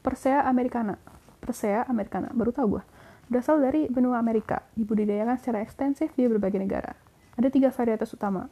Persea 0.02 0.42
americana. 0.42 0.98
Persea 1.38 1.86
americana 1.86 2.34
baru 2.34 2.50
tahu 2.50 2.66
gue 2.76 2.84
berasal 3.30 3.60
dari 3.62 3.86
benua 3.86 4.18
Amerika. 4.18 4.64
Dibudidayakan 4.74 5.36
secara 5.38 5.62
ekstensif 5.62 6.10
di 6.16 6.26
berbagai 6.26 6.58
negara. 6.58 6.96
Ada 7.38 7.52
tiga 7.52 7.70
varietas 7.70 8.10
utama. 8.10 8.50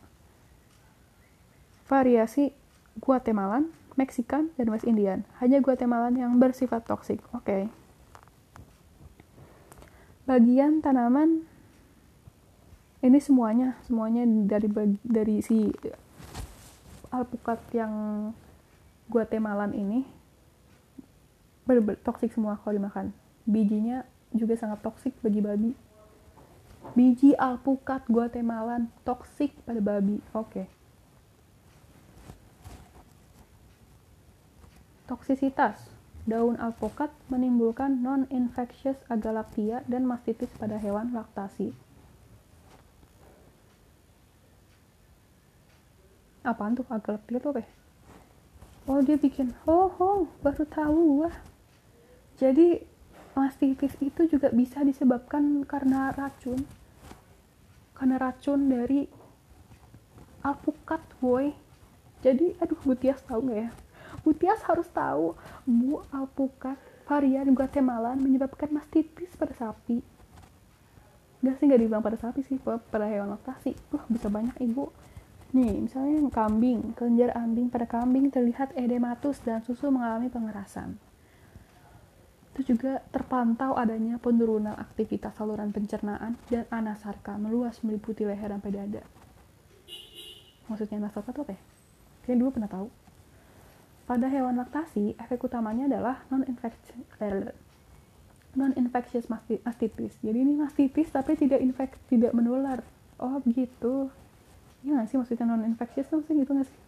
Variasi 1.91 2.53
Guatemalan 2.97 3.86
Meksikan, 3.97 4.53
dan 4.61 4.69
West 4.69 4.85
Indian. 4.85 5.25
Hanya 5.41 5.65
Guatemalan 5.65 6.15
yang 6.17 6.37
bersifat 6.37 6.85
toksik. 6.85 7.21
Oke. 7.33 7.45
Okay. 7.45 7.63
Bagian 10.29 10.85
tanaman 10.85 11.47
ini 13.01 13.19
semuanya, 13.23 13.79
semuanya 13.87 14.27
dari 14.27 14.69
dari 15.01 15.37
si 15.41 15.71
alpukat 17.15 17.63
yang 17.73 17.93
Guatemalan 19.07 19.71
ini 19.71 20.03
ber, 21.63 21.97
toksik 22.03 22.35
semua 22.35 22.59
kalau 22.61 22.75
dimakan. 22.75 23.15
Bijinya 23.47 24.03
juga 24.35 24.59
sangat 24.59 24.83
toksik 24.83 25.15
bagi 25.23 25.41
babi. 25.41 25.71
Biji 26.95 27.35
alpukat 27.35 28.07
Guatemalan 28.07 28.91
toksik 29.03 29.55
pada 29.67 29.83
babi. 29.83 30.23
Oke. 30.35 30.67
Okay. 30.67 30.76
Toksisitas 35.07 35.97
Daun 36.27 36.59
alpukat 36.59 37.15
menimbulkan 37.31 38.03
non-infectious 38.03 38.99
agalactia 39.07 39.87
dan 39.87 40.03
mastitis 40.03 40.51
pada 40.59 40.75
hewan 40.75 41.15
laktasi. 41.15 41.71
Apaan 46.43 46.75
tuh 46.75 46.83
agalactia 46.91 47.39
tuh 47.39 47.51
apa 47.55 47.63
Oh 48.91 48.99
dia 49.07 49.15
bikin, 49.15 49.55
oh, 49.71 49.87
oh 50.03 50.27
baru 50.43 50.67
tahu 50.67 51.23
wah. 51.23 51.37
Jadi 52.43 52.83
mastitis 53.39 53.95
itu 54.03 54.27
juga 54.27 54.51
bisa 54.51 54.83
disebabkan 54.83 55.63
karena 55.63 56.11
racun. 56.11 56.67
Karena 57.95 58.19
racun 58.19 58.67
dari 58.67 59.07
alpukat, 60.43 61.03
boy. 61.23 61.55
Jadi, 62.23 62.59
aduh, 62.59 62.79
Butias 62.83 63.23
tahu 63.27 63.47
nggak 63.47 63.59
ya? 63.63 63.71
Butias 64.27 64.59
harus 64.67 64.91
tahu 64.91 65.39
bu 65.63 66.03
alpukat 66.11 66.75
varian 67.07 67.47
Guatemala 67.55 68.19
menyebabkan 68.19 68.75
mastitis 68.75 69.31
pada 69.39 69.55
sapi. 69.55 70.03
Gak 71.47 71.63
sih 71.63 71.71
nggak 71.71 71.79
dibilang 71.87 72.03
pada 72.03 72.19
sapi 72.19 72.43
sih, 72.43 72.59
pada 72.59 73.07
hewan 73.07 73.31
laktasi. 73.39 73.79
Wah 73.95 74.03
bisa 74.11 74.27
banyak 74.27 74.59
ibu. 74.67 74.91
Nih, 75.55 75.79
misalnya 75.79 76.19
yang 76.19 76.33
kambing, 76.35 76.91
kelenjar 76.99 77.39
ambing 77.39 77.71
pada 77.71 77.87
kambing 77.87 78.35
terlihat 78.35 78.75
edematus 78.75 79.39
dan 79.47 79.63
susu 79.63 79.95
mengalami 79.95 80.27
pengerasan. 80.27 80.99
Itu 82.51 82.75
juga 82.75 83.07
terpantau 83.15 83.79
adanya 83.79 84.19
penurunan 84.19 84.75
aktivitas 84.75 85.39
saluran 85.39 85.71
pencernaan 85.71 86.35
dan 86.51 86.67
anasarka 86.75 87.39
meluas 87.39 87.79
meliputi 87.87 88.27
leher 88.27 88.51
sampai 88.51 88.75
dada. 88.75 89.07
Maksudnya 90.67 90.99
anasarka 90.99 91.31
itu 91.31 91.41
apa 91.47 91.53
ya? 91.55 91.63
Kayaknya 92.27 92.41
dulu 92.43 92.51
pernah 92.51 92.71
tahu. 92.75 93.06
Pada 94.07 94.31
hewan 94.31 94.55
laktasi, 94.55 95.19
efek 95.19 95.51
utamanya 95.51 95.91
adalah 95.91 96.23
non-infectious 96.31 99.27
mastitis. 99.67 100.15
Jadi 100.23 100.39
ini 100.39 100.55
mastitis 100.55 101.11
tapi 101.11 101.35
tidak 101.35 101.59
infek 101.59 101.99
tidak 102.07 102.31
menular. 102.31 102.87
Oh 103.19 103.43
gitu. 103.51 104.07
Iya 104.87 105.03
nggak 105.03 105.11
sih 105.11 105.19
maksudnya 105.19 105.51
non-infectious 105.51 106.07
tuh 106.07 106.23
gitu 106.23 106.55
nggak 106.55 106.71
sih? 106.71 106.87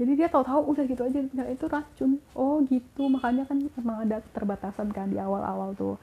Jadi 0.00 0.16
dia 0.16 0.32
tahu-tahu 0.32 0.72
udah 0.72 0.84
gitu 0.88 1.04
aja, 1.04 1.20
nah, 1.36 1.46
itu 1.46 1.68
racun. 1.68 2.16
Oh 2.32 2.64
gitu, 2.64 3.04
makanya 3.06 3.44
kan 3.44 3.60
emang 3.76 4.08
ada 4.08 4.24
keterbatasan 4.24 4.88
kan 4.96 5.12
di 5.12 5.20
awal-awal 5.20 5.76
tuh. 5.76 6.00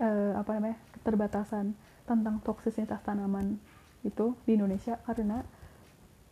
Uh, 0.00 0.32
apa 0.32 0.56
namanya 0.56 0.80
keterbatasan 0.96 1.76
tentang 2.08 2.40
toksisitas 2.40 3.04
tanaman 3.04 3.60
itu 4.00 4.32
di 4.48 4.56
Indonesia 4.56 4.96
karena 5.04 5.44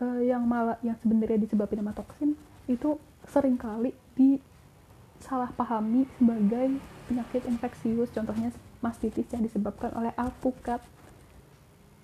uh, 0.01 0.25
yang 0.25 0.49
malah 0.49 0.81
yang 0.81 0.97
sebenarnya 1.05 1.37
disebabkan 1.37 1.85
sama 1.85 1.93
toksin 1.93 2.33
itu 2.69 3.01
sering 3.27 3.57
kali 3.57 3.97
disalahpahami 4.15 6.07
sebagai 6.21 6.79
penyakit 7.09 7.43
infeksius. 7.49 8.13
Contohnya 8.13 8.53
mastitis 8.85 9.27
yang 9.33 9.43
disebabkan 9.43 9.91
oleh 9.97 10.13
alpukat. 10.15 10.85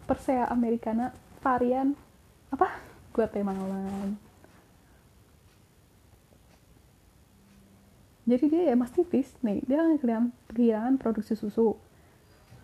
Persea 0.04 0.48
americana 0.52 1.12
varian 1.40 1.96
apa? 2.52 2.80
Guatemala 3.14 4.10
jadi 8.24 8.44
dia 8.48 8.62
ya 8.72 8.76
mastitis. 8.76 9.36
Nih 9.44 9.60
dia 9.68 9.84
kehilangan 10.48 10.96
produksi 10.96 11.36
susu. 11.36 11.76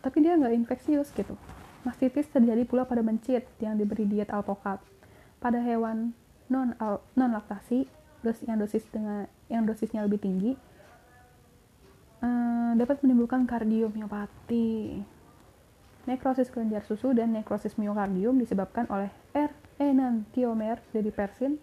Tapi 0.00 0.24
dia 0.24 0.36
nggak 0.36 0.56
infeksius 0.56 1.12
gitu. 1.12 1.36
Mastitis 1.84 2.28
terjadi 2.32 2.64
pula 2.64 2.88
pada 2.88 3.04
mencit 3.04 3.44
yang 3.60 3.76
diberi 3.76 4.08
diet 4.08 4.32
alpukat. 4.32 4.80
Pada 5.40 5.60
hewan 5.60 6.16
non 6.50 6.74
non 7.14 7.30
laktasi 7.30 7.86
dosis 8.20 8.44
yang 8.44 8.58
dosis 8.60 8.84
dengan 8.90 9.24
yang 9.48 9.64
dosisnya 9.64 10.04
lebih 10.04 10.20
tinggi 10.20 10.52
uh, 12.20 12.72
dapat 12.76 13.00
menimbulkan 13.00 13.48
kardiomiopati 13.48 15.00
nekrosis 16.04 16.50
kelenjar 16.50 16.82
susu 16.84 17.14
dan 17.14 17.32
nekrosis 17.32 17.78
miokardium 17.78 18.36
disebabkan 18.36 18.90
oleh 18.90 19.08
R 19.32 19.54
enantiomer 19.80 20.82
dari 20.90 21.08
persin 21.14 21.56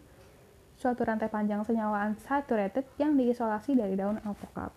suatu 0.78 1.04
rantai 1.04 1.30
panjang 1.30 1.65
senyawa 1.65 2.06
unsaturated 2.10 2.86
yang 3.02 3.17
diisolasi 3.17 3.73
dari 3.76 3.97
daun 3.97 4.21
alpukat 4.23 4.71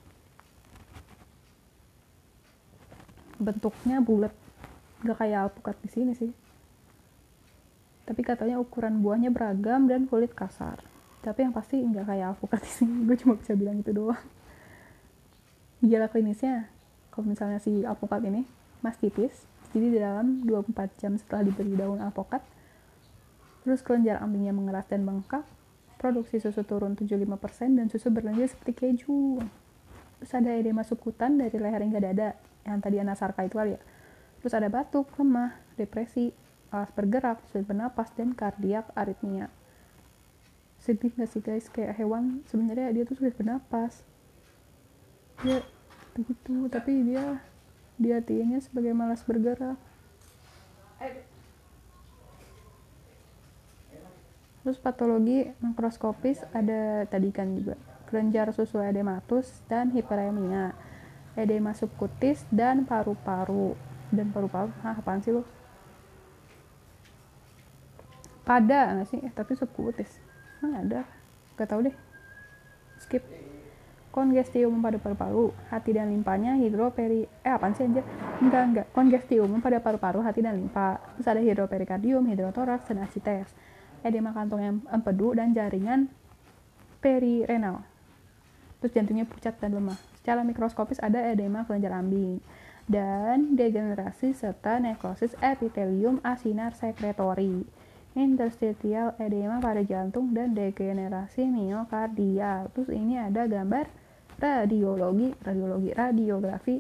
bentuknya 3.40 4.04
bulat 4.04 4.32
gak 5.00 5.16
kayak 5.16 5.48
alpukat 5.48 5.76
di 5.80 5.88
sini 5.88 6.12
sih 6.12 6.28
tapi 8.10 8.26
katanya 8.26 8.58
ukuran 8.58 9.06
buahnya 9.06 9.30
beragam 9.30 9.86
dan 9.86 10.10
kulit 10.10 10.34
kasar. 10.34 10.82
Tapi 11.22 11.46
yang 11.46 11.54
pasti 11.54 11.78
nggak 11.78 12.10
kayak 12.10 12.34
alpukat 12.34 12.58
sih 12.66 12.82
gue 13.06 13.14
cuma 13.22 13.38
bisa 13.38 13.54
bilang 13.54 13.78
itu 13.78 13.94
doang. 13.94 14.18
Gejala 15.78 16.10
klinisnya. 16.10 16.66
Kalau 17.14 17.30
misalnya 17.30 17.62
si 17.62 17.86
alpukat 17.86 18.26
ini 18.26 18.42
mastitis 18.82 19.46
jadi 19.70 19.86
di 19.86 19.98
dalam 20.02 20.42
24 20.42 20.98
jam 20.98 21.14
setelah 21.14 21.46
diberi 21.46 21.78
daun 21.78 22.02
alpukat 22.02 22.42
terus 23.62 23.84
kelenjar 23.86 24.18
ambingnya 24.18 24.50
mengeras 24.50 24.90
dan 24.90 25.06
bengkak 25.06 25.46
produksi 26.00 26.42
susu 26.42 26.66
turun 26.66 26.98
75% 26.98 27.28
dan 27.78 27.86
susu 27.92 28.10
berlendir 28.10 28.50
seperti 28.50 28.72
keju. 28.74 29.38
Terus 30.18 30.32
ada 30.34 30.50
edema 30.58 30.82
subkutan 30.82 31.38
dari 31.38 31.54
leher 31.60 31.84
hingga 31.84 32.00
dada 32.02 32.28
yang 32.66 32.82
tadi 32.82 32.98
anasarka 32.98 33.46
itu 33.46 33.54
kali 33.54 33.78
ya. 33.78 33.80
Terus 34.40 34.52
ada 34.56 34.72
batuk, 34.72 35.12
lemah, 35.20 35.60
depresi, 35.76 36.32
alas 36.70 36.90
bergerak, 36.94 37.42
sulit 37.50 37.66
bernapas, 37.66 38.14
dan 38.14 38.34
kardiak 38.34 38.86
aritmia. 38.94 39.50
Sedih 40.80 41.12
gak 41.12 41.28
sih 41.28 41.44
guys? 41.44 41.68
Kayak 41.68 42.00
hewan 42.00 42.40
sebenarnya 42.48 42.88
dia 42.94 43.04
tuh 43.04 43.20
sulit 43.20 43.36
bernapas. 43.36 44.00
Dia 45.44 45.60
begitu 46.16 46.66
tapi 46.72 47.04
dia 47.04 47.38
dia 48.00 48.18
tiangnya 48.24 48.64
sebagai 48.64 48.96
malas 48.96 49.20
bergerak. 49.26 49.76
Terus 54.60 54.76
patologi 54.80 55.52
mikroskopis 55.60 56.44
ada 56.56 57.04
tadi 57.08 57.28
kan 57.28 57.52
juga. 57.52 57.76
Kelenjar 58.08 58.52
susu 58.56 58.80
edematus 58.80 59.60
dan 59.68 59.92
hiperemia. 59.92 60.72
Edema 61.36 61.76
subkutis 61.76 62.48
dan 62.48 62.88
paru-paru. 62.88 63.76
Dan 64.08 64.32
paru-paru? 64.32 64.72
Ah 64.80 64.96
apaan 64.96 65.20
sih 65.20 65.32
lo 65.32 65.59
pada 68.50 68.98
nggak 68.98 69.06
sih 69.06 69.22
eh, 69.22 69.30
tapi 69.30 69.54
subkutis 69.54 70.10
mana 70.58 70.82
ada 70.82 71.00
gak 71.54 71.70
tau 71.70 71.78
deh 71.78 71.94
skip 72.98 73.22
kongestium 74.10 74.82
pada 74.82 74.98
paru-paru, 74.98 75.54
hati 75.70 75.94
dan 75.94 76.10
limpanya, 76.10 76.58
hidroperi, 76.58 77.30
eh 77.46 77.52
apaan 77.54 77.78
sih 77.78 77.86
anjir? 77.86 78.02
Enggak, 78.42 78.62
enggak. 78.66 78.86
Kongestium 78.90 79.62
pada 79.62 79.78
paru-paru, 79.78 80.18
hati 80.26 80.42
dan 80.42 80.58
limpa. 80.58 80.98
Terus 81.14 81.30
ada 81.30 81.38
hidroperikardium, 81.38 82.26
hidrotoraks, 82.26 82.90
dan 82.90 83.06
asites. 83.06 83.54
Edema 84.02 84.34
kantong 84.34 84.62
yang 84.66 84.76
empedu 84.90 85.38
dan 85.38 85.54
jaringan 85.54 86.10
perirenal. 86.98 87.86
Terus 88.82 88.92
jantungnya 88.98 89.30
pucat 89.30 89.54
dan 89.62 89.78
lemah. 89.78 89.98
Secara 90.18 90.42
mikroskopis 90.42 90.98
ada 90.98 91.30
edema 91.30 91.62
kelenjar 91.62 91.94
ambing 91.94 92.42
dan 92.90 93.54
degenerasi 93.54 94.34
serta 94.34 94.82
nekrosis 94.82 95.38
epitelium 95.38 96.18
asinar 96.26 96.74
sekretori 96.74 97.62
interstitial 98.20 99.16
edema 99.16 99.56
pada 99.64 99.80
jantung 99.80 100.36
dan 100.36 100.52
degenerasi 100.52 101.48
miokardial. 101.48 102.68
Terus 102.76 102.92
ini 102.92 103.16
ada 103.16 103.48
gambar 103.48 103.88
radiologi, 104.36 105.32
radiologi, 105.40 105.90
radiografi 105.96 106.76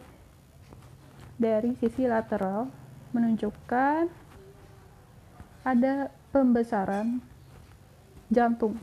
dari 1.40 1.72
sisi 1.80 2.04
lateral 2.04 2.68
menunjukkan 3.16 4.12
ada 5.64 6.12
pembesaran 6.32 7.24
jantung 8.28 8.76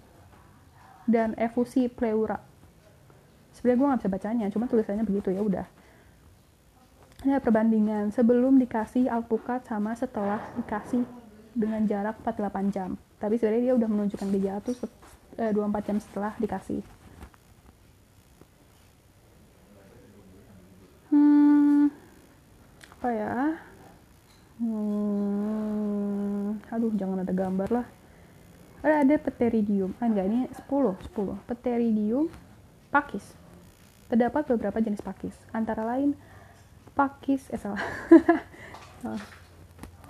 dan 1.06 1.38
efusi 1.38 1.88
pleura. 1.88 2.42
Sebenarnya 3.54 3.78
gue 3.80 3.88
nggak 3.88 4.02
bisa 4.02 4.14
bacanya, 4.14 4.46
cuma 4.54 4.66
tulisannya 4.70 5.06
begitu 5.06 5.34
ya 5.34 5.42
udah. 5.42 5.66
Ini 7.26 7.42
perbandingan 7.42 8.14
sebelum 8.14 8.62
dikasih 8.62 9.10
alpukat 9.10 9.66
sama 9.66 9.98
setelah 9.98 10.38
dikasih 10.54 11.02
dengan 11.58 11.82
jarak 11.90 12.22
48 12.22 12.70
jam. 12.70 12.94
Tapi 13.18 13.42
sebenarnya 13.42 13.74
dia 13.74 13.74
udah 13.74 13.90
menunjukkan 13.90 14.30
gejala 14.30 14.62
tuh 14.62 14.78
24 15.34 15.88
jam 15.90 15.98
setelah 15.98 16.38
dikasih. 16.38 16.86
Hmm, 21.10 21.90
apa 22.94 23.10
ya? 23.10 23.58
Hmm, 24.62 25.42
aduh 26.70 26.94
jangan 26.94 27.26
ada 27.26 27.34
gambar 27.34 27.70
lah. 27.74 27.88
Ada 28.86 29.02
ada 29.02 29.18
pteridium. 29.18 29.98
Ah 29.98 30.06
enggak 30.06 30.30
ini 30.30 30.46
10, 30.54 30.94
10. 31.10 31.42
Pteridium 31.50 32.30
pakis. 32.94 33.34
Terdapat 34.08 34.46
beberapa 34.54 34.78
jenis 34.80 35.04
pakis, 35.04 35.36
antara 35.52 35.84
lain 35.84 36.14
pakis 36.94 37.50
eh 37.50 37.60
salah. 37.60 37.82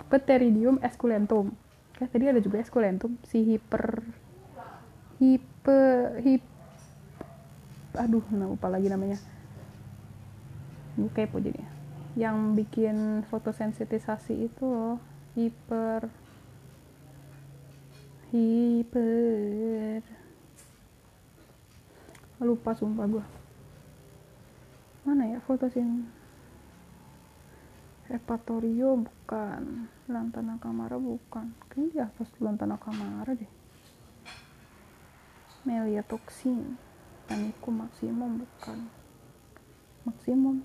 Pteridium 0.08 0.80
esculentum. 0.80 1.52
Kan 1.96 2.08
tadi 2.08 2.28
ada 2.28 2.40
juga 2.40 2.60
esculentum 2.60 3.20
si 3.28 3.44
hiper 3.44 4.00
hipe 5.18 5.80
hip 6.22 6.44
aduh 7.98 8.22
lupa 8.32 8.72
lagi 8.72 8.88
namanya. 8.88 9.18
Ini 10.98 11.08
kepo 11.14 11.38
yang 12.18 12.58
bikin 12.58 13.22
fotosensitisasi 13.30 14.50
itu 14.50 14.64
loh 14.66 14.98
hiper 15.38 16.10
hiper. 18.34 20.02
Lupa 22.38 22.70
sumpah 22.70 23.06
gue 23.10 23.24
mana 25.08 25.24
ya 25.24 25.38
fotosin 25.40 26.04
Hepatorio 28.08 28.96
bukan. 28.96 29.92
Lantana 30.08 30.56
Kamara 30.56 30.96
bukan. 30.96 31.52
Kayaknya 31.68 31.92
di 31.92 31.98
atas 32.00 32.28
Lantana 32.40 32.80
Kamara 32.80 33.36
deh. 33.36 33.52
Meliatoksin 35.68 36.80
Paniku 37.28 37.68
maksimum 37.68 38.40
bukan. 38.40 38.88
Maksimum 40.08 40.64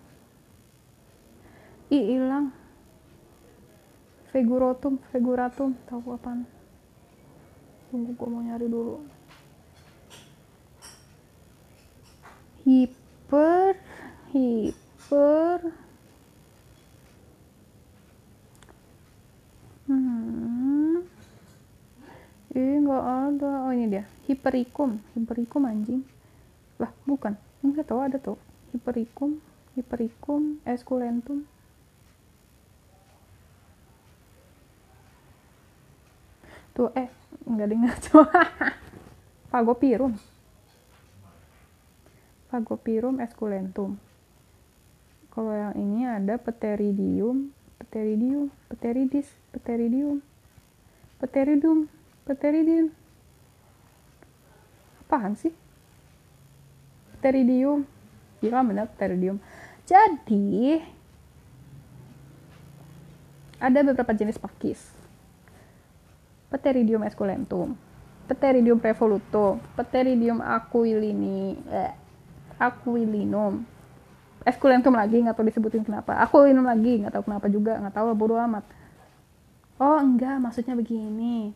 i 1.91 1.99
hilang. 1.99 2.55
Figuratum 4.31 4.97
Figuratum 5.11 5.75
tahu 5.85 6.15
apa 6.15 6.41
tunggu 7.91 8.15
gue 8.15 8.27
mau 8.31 8.39
nyari 8.39 8.71
dulu. 8.71 9.03
Hiper 12.63 13.75
hiper 14.31 15.82
Ih, 22.53 22.77
nggak 22.85 23.05
ada. 23.33 23.51
Oh, 23.65 23.73
ini 23.73 23.89
dia. 23.89 24.05
Hiperikum. 24.29 25.01
Hiperikum 25.17 25.65
anjing. 25.65 26.05
Lah, 26.77 26.93
bukan. 27.09 27.33
Enggak 27.65 27.89
tahu 27.89 27.99
ada 28.05 28.17
tuh. 28.21 28.37
Hiperikum, 28.73 29.41
Hiperikum, 29.73 30.61
Esculentum. 30.65 31.45
Tuh, 36.73 36.89
eh, 36.97 37.09
enggak 37.45 37.69
dengar 37.69 37.95
coba. 38.09 38.41
Fagopirum. 39.53 40.17
Fagopirum 42.49 43.21
esculentum. 43.21 43.97
Kalau 45.33 45.53
yang 45.53 45.73
ini 45.73 46.05
ada 46.05 46.37
Pteridium, 46.37 47.49
Pteridium, 47.81 48.53
Pteridis, 48.69 49.29
Pteridium, 49.49 50.21
Pteridium, 51.17 51.89
Pteridium. 52.23 52.91
Apaan 55.03 55.35
sih? 55.35 55.51
Pteridium. 57.19 57.83
Gila 58.39 58.63
benar 58.63 58.87
Pteridium. 58.95 59.39
Jadi, 59.83 60.79
ada 63.59 63.79
beberapa 63.83 64.11
jenis 64.15 64.39
pakis. 64.39 64.79
Pteridium 66.51 67.03
esculentum, 67.03 67.73
Pteridium 68.29 68.77
revolutum, 68.77 69.57
Pteridium 69.73 70.39
aquilini, 70.39 71.57
eh, 71.67 71.91
aquilinum, 72.61 73.65
eskulentum 74.43 74.93
lagi 74.93 75.23
nggak 75.23 75.35
tahu 75.39 75.47
disebutin 75.47 75.87
kenapa 75.87 76.19
aku 76.19 76.51
minum 76.51 76.67
lagi 76.67 76.99
nggak 76.99 77.15
tahu 77.15 77.23
kenapa 77.31 77.47
juga 77.47 77.79
nggak 77.79 77.95
tahu 77.95 78.07
bodo 78.11 78.35
amat 78.35 78.63
oh 79.79 79.99
enggak 80.03 80.35
maksudnya 80.43 80.75
begini 80.75 81.55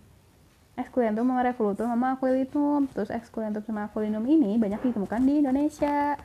eskulentum 0.77 1.25
sama 1.25 1.41
revolutum 1.41 1.85
sama 1.89 2.07
aquilitum 2.15 2.87
terus 2.93 3.09
eskulentum 3.09 3.65
sama 3.65 3.89
aquilinium 3.89 4.23
ini 4.29 4.61
banyak 4.61 4.79
ditemukan 4.79 5.21
di 5.25 5.33
Indonesia 5.41 6.15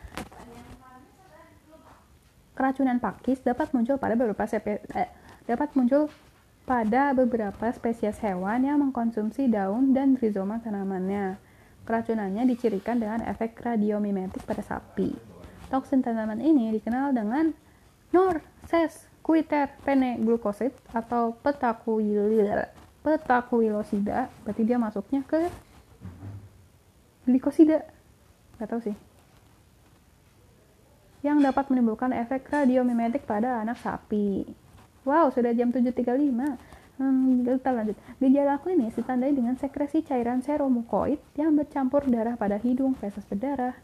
keracunan 2.52 3.00
pakis 3.00 3.40
dapat 3.40 3.72
muncul 3.72 3.96
pada 3.96 4.14
beberapa 4.14 4.44
sepe, 4.44 4.84
eh, 4.92 5.10
dapat 5.48 5.72
muncul 5.74 6.12
pada 6.62 7.10
beberapa 7.10 7.66
spesies 7.74 8.22
hewan 8.22 8.62
yang 8.62 8.78
mengkonsumsi 8.78 9.50
daun 9.50 9.90
dan 9.90 10.14
rizoma 10.14 10.62
tanamannya. 10.62 11.40
Keracunannya 11.82 12.46
dicirikan 12.46 13.02
dengan 13.02 13.26
efek 13.26 13.58
radiomimetik 13.58 14.46
pada 14.46 14.62
sapi. 14.62 15.10
Toksin 15.66 16.06
tanaman 16.06 16.38
ini 16.38 16.70
dikenal 16.78 17.10
dengan 17.10 17.50
nor, 18.14 18.38
ses, 18.70 19.10
pene, 19.82 20.22
glukosid 20.22 20.70
atau 20.94 21.34
petakuilir. 21.42 22.70
Petakuilosida 23.02 24.30
berarti 24.46 24.62
dia 24.62 24.78
masuknya 24.78 25.26
ke 25.26 25.50
glikosida 27.26 27.82
nggak 28.58 28.68
tahu 28.70 28.82
sih 28.86 28.96
yang 31.22 31.38
dapat 31.38 31.70
menimbulkan 31.70 32.10
efek 32.10 32.50
radiomimetik 32.50 33.22
pada 33.24 33.62
anak 33.62 33.78
sapi. 33.78 34.42
Wow, 35.06 35.30
sudah 35.30 35.54
jam 35.54 35.70
7.35. 35.70 36.98
Hmm, 36.98 37.42
kita 37.46 37.70
lanjut. 37.70 37.96
Gejala 38.18 38.58
klinis 38.58 38.94
ditandai 38.98 39.30
dengan 39.34 39.54
sekresi 39.54 40.02
cairan 40.02 40.42
seromukoid 40.42 41.18
yang 41.38 41.54
bercampur 41.54 42.06
darah 42.10 42.34
pada 42.34 42.58
hidung, 42.58 42.94
feses 42.98 43.26
berdarah. 43.26 43.74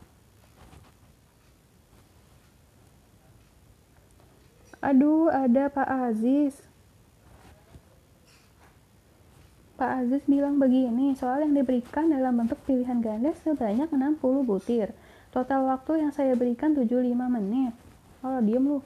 Aduh, 4.79 5.27
ada 5.31 5.67
Pak 5.71 5.89
Aziz. 5.91 6.68
Pak 9.79 10.03
Aziz 10.03 10.27
bilang 10.27 10.59
begini, 10.59 11.15
soal 11.15 11.47
yang 11.47 11.55
diberikan 11.55 12.11
dalam 12.11 12.35
bentuk 12.35 12.59
pilihan 12.67 12.99
ganda 12.99 13.31
sebanyak 13.47 13.87
60 13.87 14.19
butir. 14.43 14.91
Total 15.31 15.63
waktu 15.63 16.03
yang 16.03 16.11
saya 16.11 16.35
berikan 16.35 16.75
75 16.75 16.99
menit. 17.15 17.71
Oh, 18.27 18.43
diem 18.43 18.59
lu. 18.59 18.83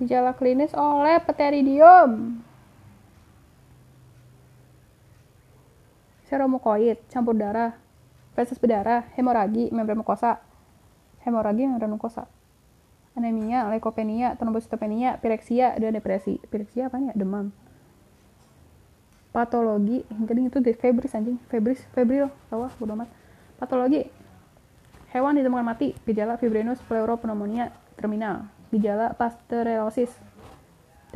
Gejala 0.00 0.32
klinis 0.32 0.72
oleh 0.72 1.20
pteridium. 1.20 2.40
Seromukoid, 6.32 6.96
campur 7.12 7.36
darah, 7.36 7.76
feses 8.32 8.56
berdarah, 8.56 9.04
hemoragi, 9.20 9.68
membran 9.68 10.00
mukosa, 10.00 10.40
hemoragi, 11.28 11.68
membran 11.68 11.92
mukosa 11.92 12.24
anemia, 13.12 13.68
leukopenia, 13.68 14.34
trombositopenia, 14.40 15.20
pireksia, 15.20 15.76
dan 15.76 15.92
depresi. 15.92 16.40
Pireksia 16.48 16.88
apa 16.88 16.96
ya? 17.00 17.12
Demam. 17.12 17.52
Patologi, 19.32 20.04
yang 20.12 20.48
itu 20.48 20.60
deh, 20.60 20.76
febris 20.76 21.16
anjing, 21.16 21.40
febris, 21.48 21.80
febril, 21.96 22.28
tahu 22.52 22.68
ah, 22.68 22.72
bodo 22.76 22.92
amat. 23.00 23.08
Patologi, 23.56 24.04
hewan 25.16 25.40
ditemukan 25.40 25.64
mati, 25.64 25.96
gejala 26.04 26.36
fibrinus 26.36 26.80
pleuropneumonia 26.84 27.72
terminal, 27.96 28.52
gejala 28.68 29.16
pasteurellosis, 29.16 30.12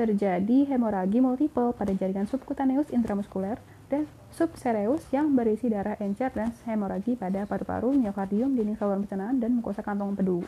terjadi 0.01 0.65
hemoragi 0.73 1.21
multiple 1.21 1.77
pada 1.77 1.93
jaringan 1.93 2.25
subcutaneus 2.25 2.89
intramuskuler 2.89 3.61
dan 3.93 4.09
subsereus 4.33 5.05
yang 5.13 5.37
berisi 5.37 5.69
darah 5.69 6.01
encer 6.01 6.33
dan 6.33 6.57
hemoragi 6.65 7.21
pada 7.21 7.45
paru-paru, 7.45 7.93
miokardium, 8.01 8.57
dinding 8.57 8.81
saluran 8.81 9.05
pencernaan, 9.05 9.37
dan 9.41 9.61
mukosa 9.61 9.85
kantong 9.85 10.17
empedu 10.17 10.41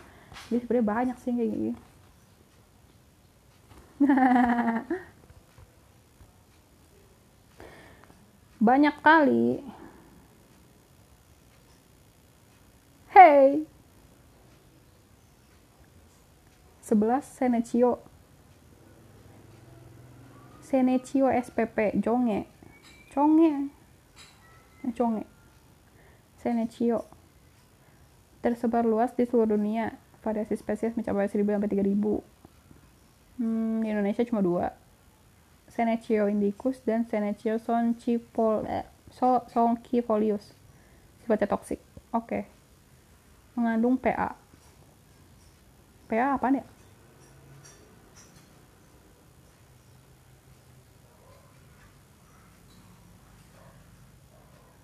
jadi 0.49 0.61
sebenarnya 0.65 0.87
banyak 0.87 1.17
sih 1.21 1.33
kayak 1.37 1.51
gini. 1.53 1.73
Banyak 8.59 8.97
kali. 9.03 9.63
Hey. 13.15 13.67
11 16.83 17.21
Senecio 17.21 18.01
Senecio 20.65 21.29
SPP 21.29 22.01
Jonge. 22.01 22.49
Conge 23.13 23.69
eh, 24.85 24.93
Conge 24.97 25.25
Senecio 26.41 27.05
tersebar 28.41 28.87
luas 28.87 29.13
di 29.13 29.27
seluruh 29.27 29.59
dunia 29.59 30.08
variasi 30.23 30.59
spesies 30.59 30.95
mencapai 30.95 31.31
1000 31.31 31.55
sampai 31.55 31.71
3000. 31.71 32.23
Hmm, 33.39 33.83
di 33.83 33.89
Indonesia 33.91 34.27
cuma 34.27 34.43
dua. 34.43 34.75
Senecio 35.69 36.27
indicus 36.27 36.81
dan 36.83 37.07
Senecio 37.07 37.61
soncipol 37.61 38.67
eh, 38.67 38.89
so. 39.13 39.45
Sifatnya 41.23 41.47
toksik. 41.47 41.79
Oke. 42.11 42.25
Okay. 42.25 42.43
Mengandung 43.55 44.01
PA. 44.01 44.35
PA 46.09 46.27
apa 46.35 46.47
nih? 46.51 46.65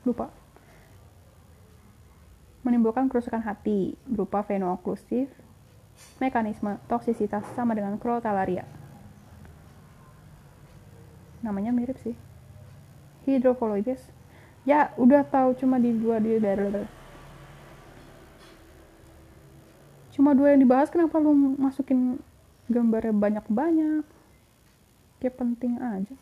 Lupa 0.05 0.44
menimbulkan 2.65 3.13
kerusakan 3.13 3.45
hati 3.45 3.93
berupa 4.09 4.41
veno-okklusif, 4.41 5.29
mekanisme 6.17 6.81
toksisitas 6.89 7.45
sama 7.53 7.77
dengan 7.77 8.01
crotalaria. 8.01 8.65
Namanya 11.45 11.77
mirip 11.77 12.01
sih. 12.01 12.17
Hydropholoides. 13.29 14.01
Ya, 14.65 14.97
udah 14.97 15.29
tahu 15.29 15.53
cuma 15.61 15.77
di 15.77 15.93
dua 15.93 16.17
di. 16.17 16.89
Cuma 20.17 20.33
dua 20.33 20.57
yang 20.57 20.65
dibahas 20.65 20.89
kenapa 20.89 21.21
lu 21.21 21.37
masukin 21.61 22.17
gambarnya 22.73 23.13
banyak-banyak? 23.13 24.09
Kayak 25.21 25.37
penting 25.37 25.77
aja. 25.85 26.17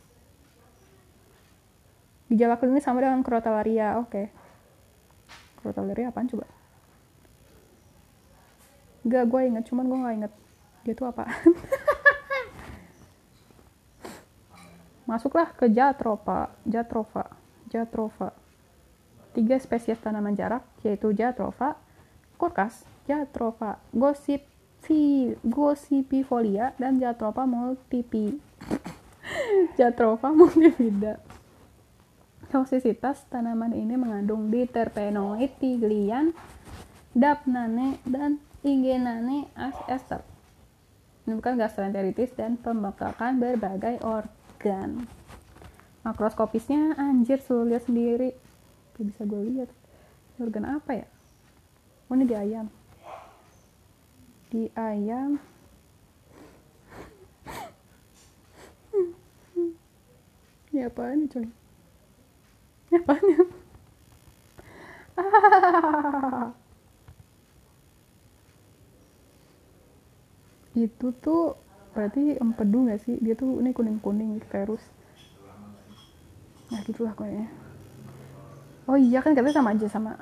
Gejala 2.26 2.59
klinis 2.59 2.82
sama 2.82 2.99
dengan 2.99 3.22
crotalaria. 3.22 3.95
Oke. 4.03 4.11
Okay 4.11 4.41
Rotaleri 5.63 6.07
apaan 6.07 6.29
coba? 6.29 6.47
Gak, 9.03 9.25
gue 9.27 9.41
inget, 9.51 9.65
cuman 9.67 9.87
gue 9.91 9.99
gak 9.99 10.15
inget 10.15 10.33
dia 10.83 10.95
tuh 10.99 11.07
apa. 11.11 11.27
Masuklah 15.11 15.51
ke 15.55 15.67
Jatropa, 15.71 16.55
Jatrofa, 16.67 17.31
Jatrofa. 17.71 18.31
Tiga 19.33 19.57
spesies 19.59 19.99
tanaman 19.99 20.37
jarak, 20.37 20.63
yaitu 20.85 21.11
Jatrofa, 21.17 21.81
Kurkas, 22.37 22.85
Jatrofa, 23.09 23.81
Gosip, 23.91 24.45
Gosipifolia, 25.47 26.75
dan 26.77 27.01
Jatrofa 27.01 27.47
multipi. 27.49 28.39
Jatrofa 29.79 30.31
multifida. 30.35 31.23
Toksisitas 32.53 33.25
tanaman 33.33 33.73
ini 33.73 33.97
mengandung 33.97 34.53
diterpenoid, 34.53 35.57
tiglian, 35.57 36.37
dapnane, 37.17 37.97
dan 38.05 38.45
igenane 38.61 39.49
as 39.57 39.73
ester. 39.89 40.21
Menimbulkan 41.25 41.57
gastroenteritis 41.57 42.37
dan 42.37 42.61
pembekakan 42.61 43.41
berbagai 43.41 44.05
organ. 44.05 45.09
Makroskopisnya 46.05 46.93
anjir 47.01 47.41
suruh 47.41 47.65
lihat 47.65 47.89
sendiri. 47.89 48.37
Gak 49.01 49.05
bisa 49.09 49.25
gue 49.25 49.43
lihat. 49.49 49.73
Organ 50.37 50.77
apa 50.77 50.93
ya? 50.93 51.09
Oh 52.13 52.21
ini 52.21 52.29
di 52.29 52.37
ayam. 52.37 52.69
Di 54.53 54.69
ayam. 54.77 55.41
Ini 60.73 60.89
apa 60.89 61.13
ini 61.17 61.29
coy? 61.29 61.62
Apanya? 62.93 63.38
itu 70.72 71.12
tuh 71.20 71.53
berarti 71.93 72.40
empedu 72.40 72.88
gak 72.88 73.05
sih? 73.05 73.20
Dia 73.20 73.36
tuh 73.36 73.61
ini 73.61 73.76
kuning 73.76 74.01
kuning 74.01 74.40
virus 74.49 74.80
nah 76.72 76.80
gitulah 76.88 77.12
kayaknya 77.12 77.53
oh 78.88 78.97
iya 78.97 79.20
kan 79.20 79.36
katanya 79.36 79.61
sama 79.61 79.76
aja 79.76 79.86
sama 79.93 80.16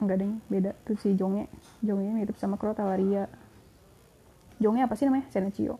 enggak 0.00 0.24
deh 0.24 0.32
beda 0.48 0.72
tuh 0.88 0.96
si 0.96 1.12
jongnya. 1.12 1.48
Jongnya 1.84 2.12
mirip 2.12 2.36
sama 2.40 2.56
crotalaria. 2.56 3.28
Jongnya 4.56 4.88
apa 4.88 4.96
sih 4.96 5.04
namanya? 5.04 5.28
Senecio 5.28 5.76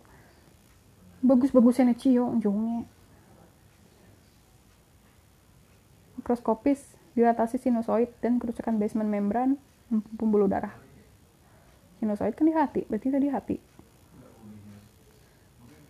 bagus 1.24 1.50
bagus 1.50 1.80
senecio 1.80 2.36
jongnya 2.38 2.84
mikroskopis, 6.27 6.83
dilatasi 7.14 7.62
sinusoid, 7.62 8.11
dan 8.18 8.43
kerusakan 8.43 8.83
basement 8.83 9.07
membran 9.07 9.55
pembuluh 10.18 10.51
darah. 10.51 10.74
Sinusoid 12.03 12.35
kan 12.35 12.51
di 12.51 12.51
hati, 12.51 12.83
berarti 12.91 13.14
tadi 13.14 13.31
hati. 13.31 13.57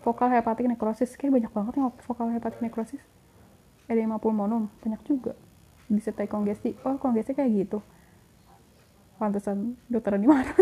Vokal 0.05 0.37
hepatik 0.37 0.69
nekrosis, 0.69 1.17
kayak 1.17 1.41
banyak 1.41 1.53
banget 1.57 1.73
nih 1.81 1.89
vokal 2.05 2.29
hepatik 2.37 2.61
nekrosis. 2.61 3.01
Edema 3.89 4.21
pulmonum, 4.21 4.69
banyak 4.85 5.01
juga. 5.09 5.33
Disertai 5.89 6.29
kongesti, 6.29 6.77
oh 6.85 7.01
kongesti 7.01 7.33
kayak 7.33 7.51
gitu. 7.57 7.81
Pantesan 9.17 9.81
dokter 9.89 10.21
di 10.21 10.29
mana? 10.29 10.53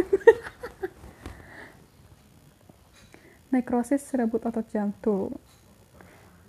nekrosis 3.51 4.07
serabut 4.07 4.39
otot 4.47 4.71
jantung. 4.71 5.35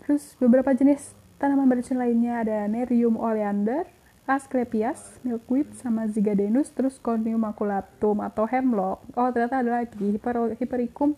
Terus 0.06 0.38
beberapa 0.38 0.78
jenis 0.78 1.25
Tanaman 1.36 1.68
beracun 1.68 2.00
lainnya 2.00 2.42
ada 2.42 2.64
Nerium 2.72 3.20
oleander, 3.20 3.84
Asclepias, 4.26 5.22
milkweed, 5.22 5.76
sama 5.78 6.10
Zygadenus, 6.10 6.74
terus 6.74 6.98
Cornium 6.98 7.44
maculatum 7.44 8.24
atau 8.26 8.50
hemlock. 8.50 9.06
Oh 9.14 9.30
ternyata 9.30 9.62
ada 9.62 9.84
lagi 9.84 10.16
Hiper, 10.16 10.58
Hypericum 10.58 11.14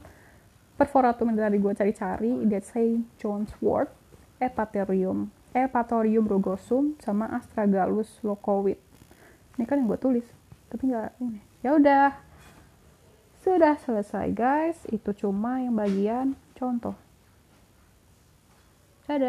perforatum 0.78 1.34
yang 1.34 1.50
tadi 1.50 1.58
gue 1.58 1.74
cari-cari. 1.74 2.32
That 2.52 2.68
say 2.68 3.02
John's 3.18 3.52
wort 3.64 3.90
Epaterium 4.38 5.34
Epatorium 5.58 6.30
rugosum 6.30 6.94
sama 7.02 7.26
Astragalus 7.34 8.22
locowit. 8.22 8.78
Ini 9.58 9.66
kan 9.66 9.82
yang 9.82 9.90
gue 9.90 9.98
tulis 9.98 10.28
tapi 10.70 10.94
nggak 10.94 11.18
ini. 11.24 11.42
Ya 11.66 11.74
udah. 11.74 12.14
Sudah 13.42 13.80
selesai 13.82 14.30
guys. 14.38 14.78
Itu 14.94 15.18
cuma 15.18 15.58
yang 15.64 15.74
bagian 15.74 16.38
contoh. 16.54 16.94
Dadah 19.08 19.26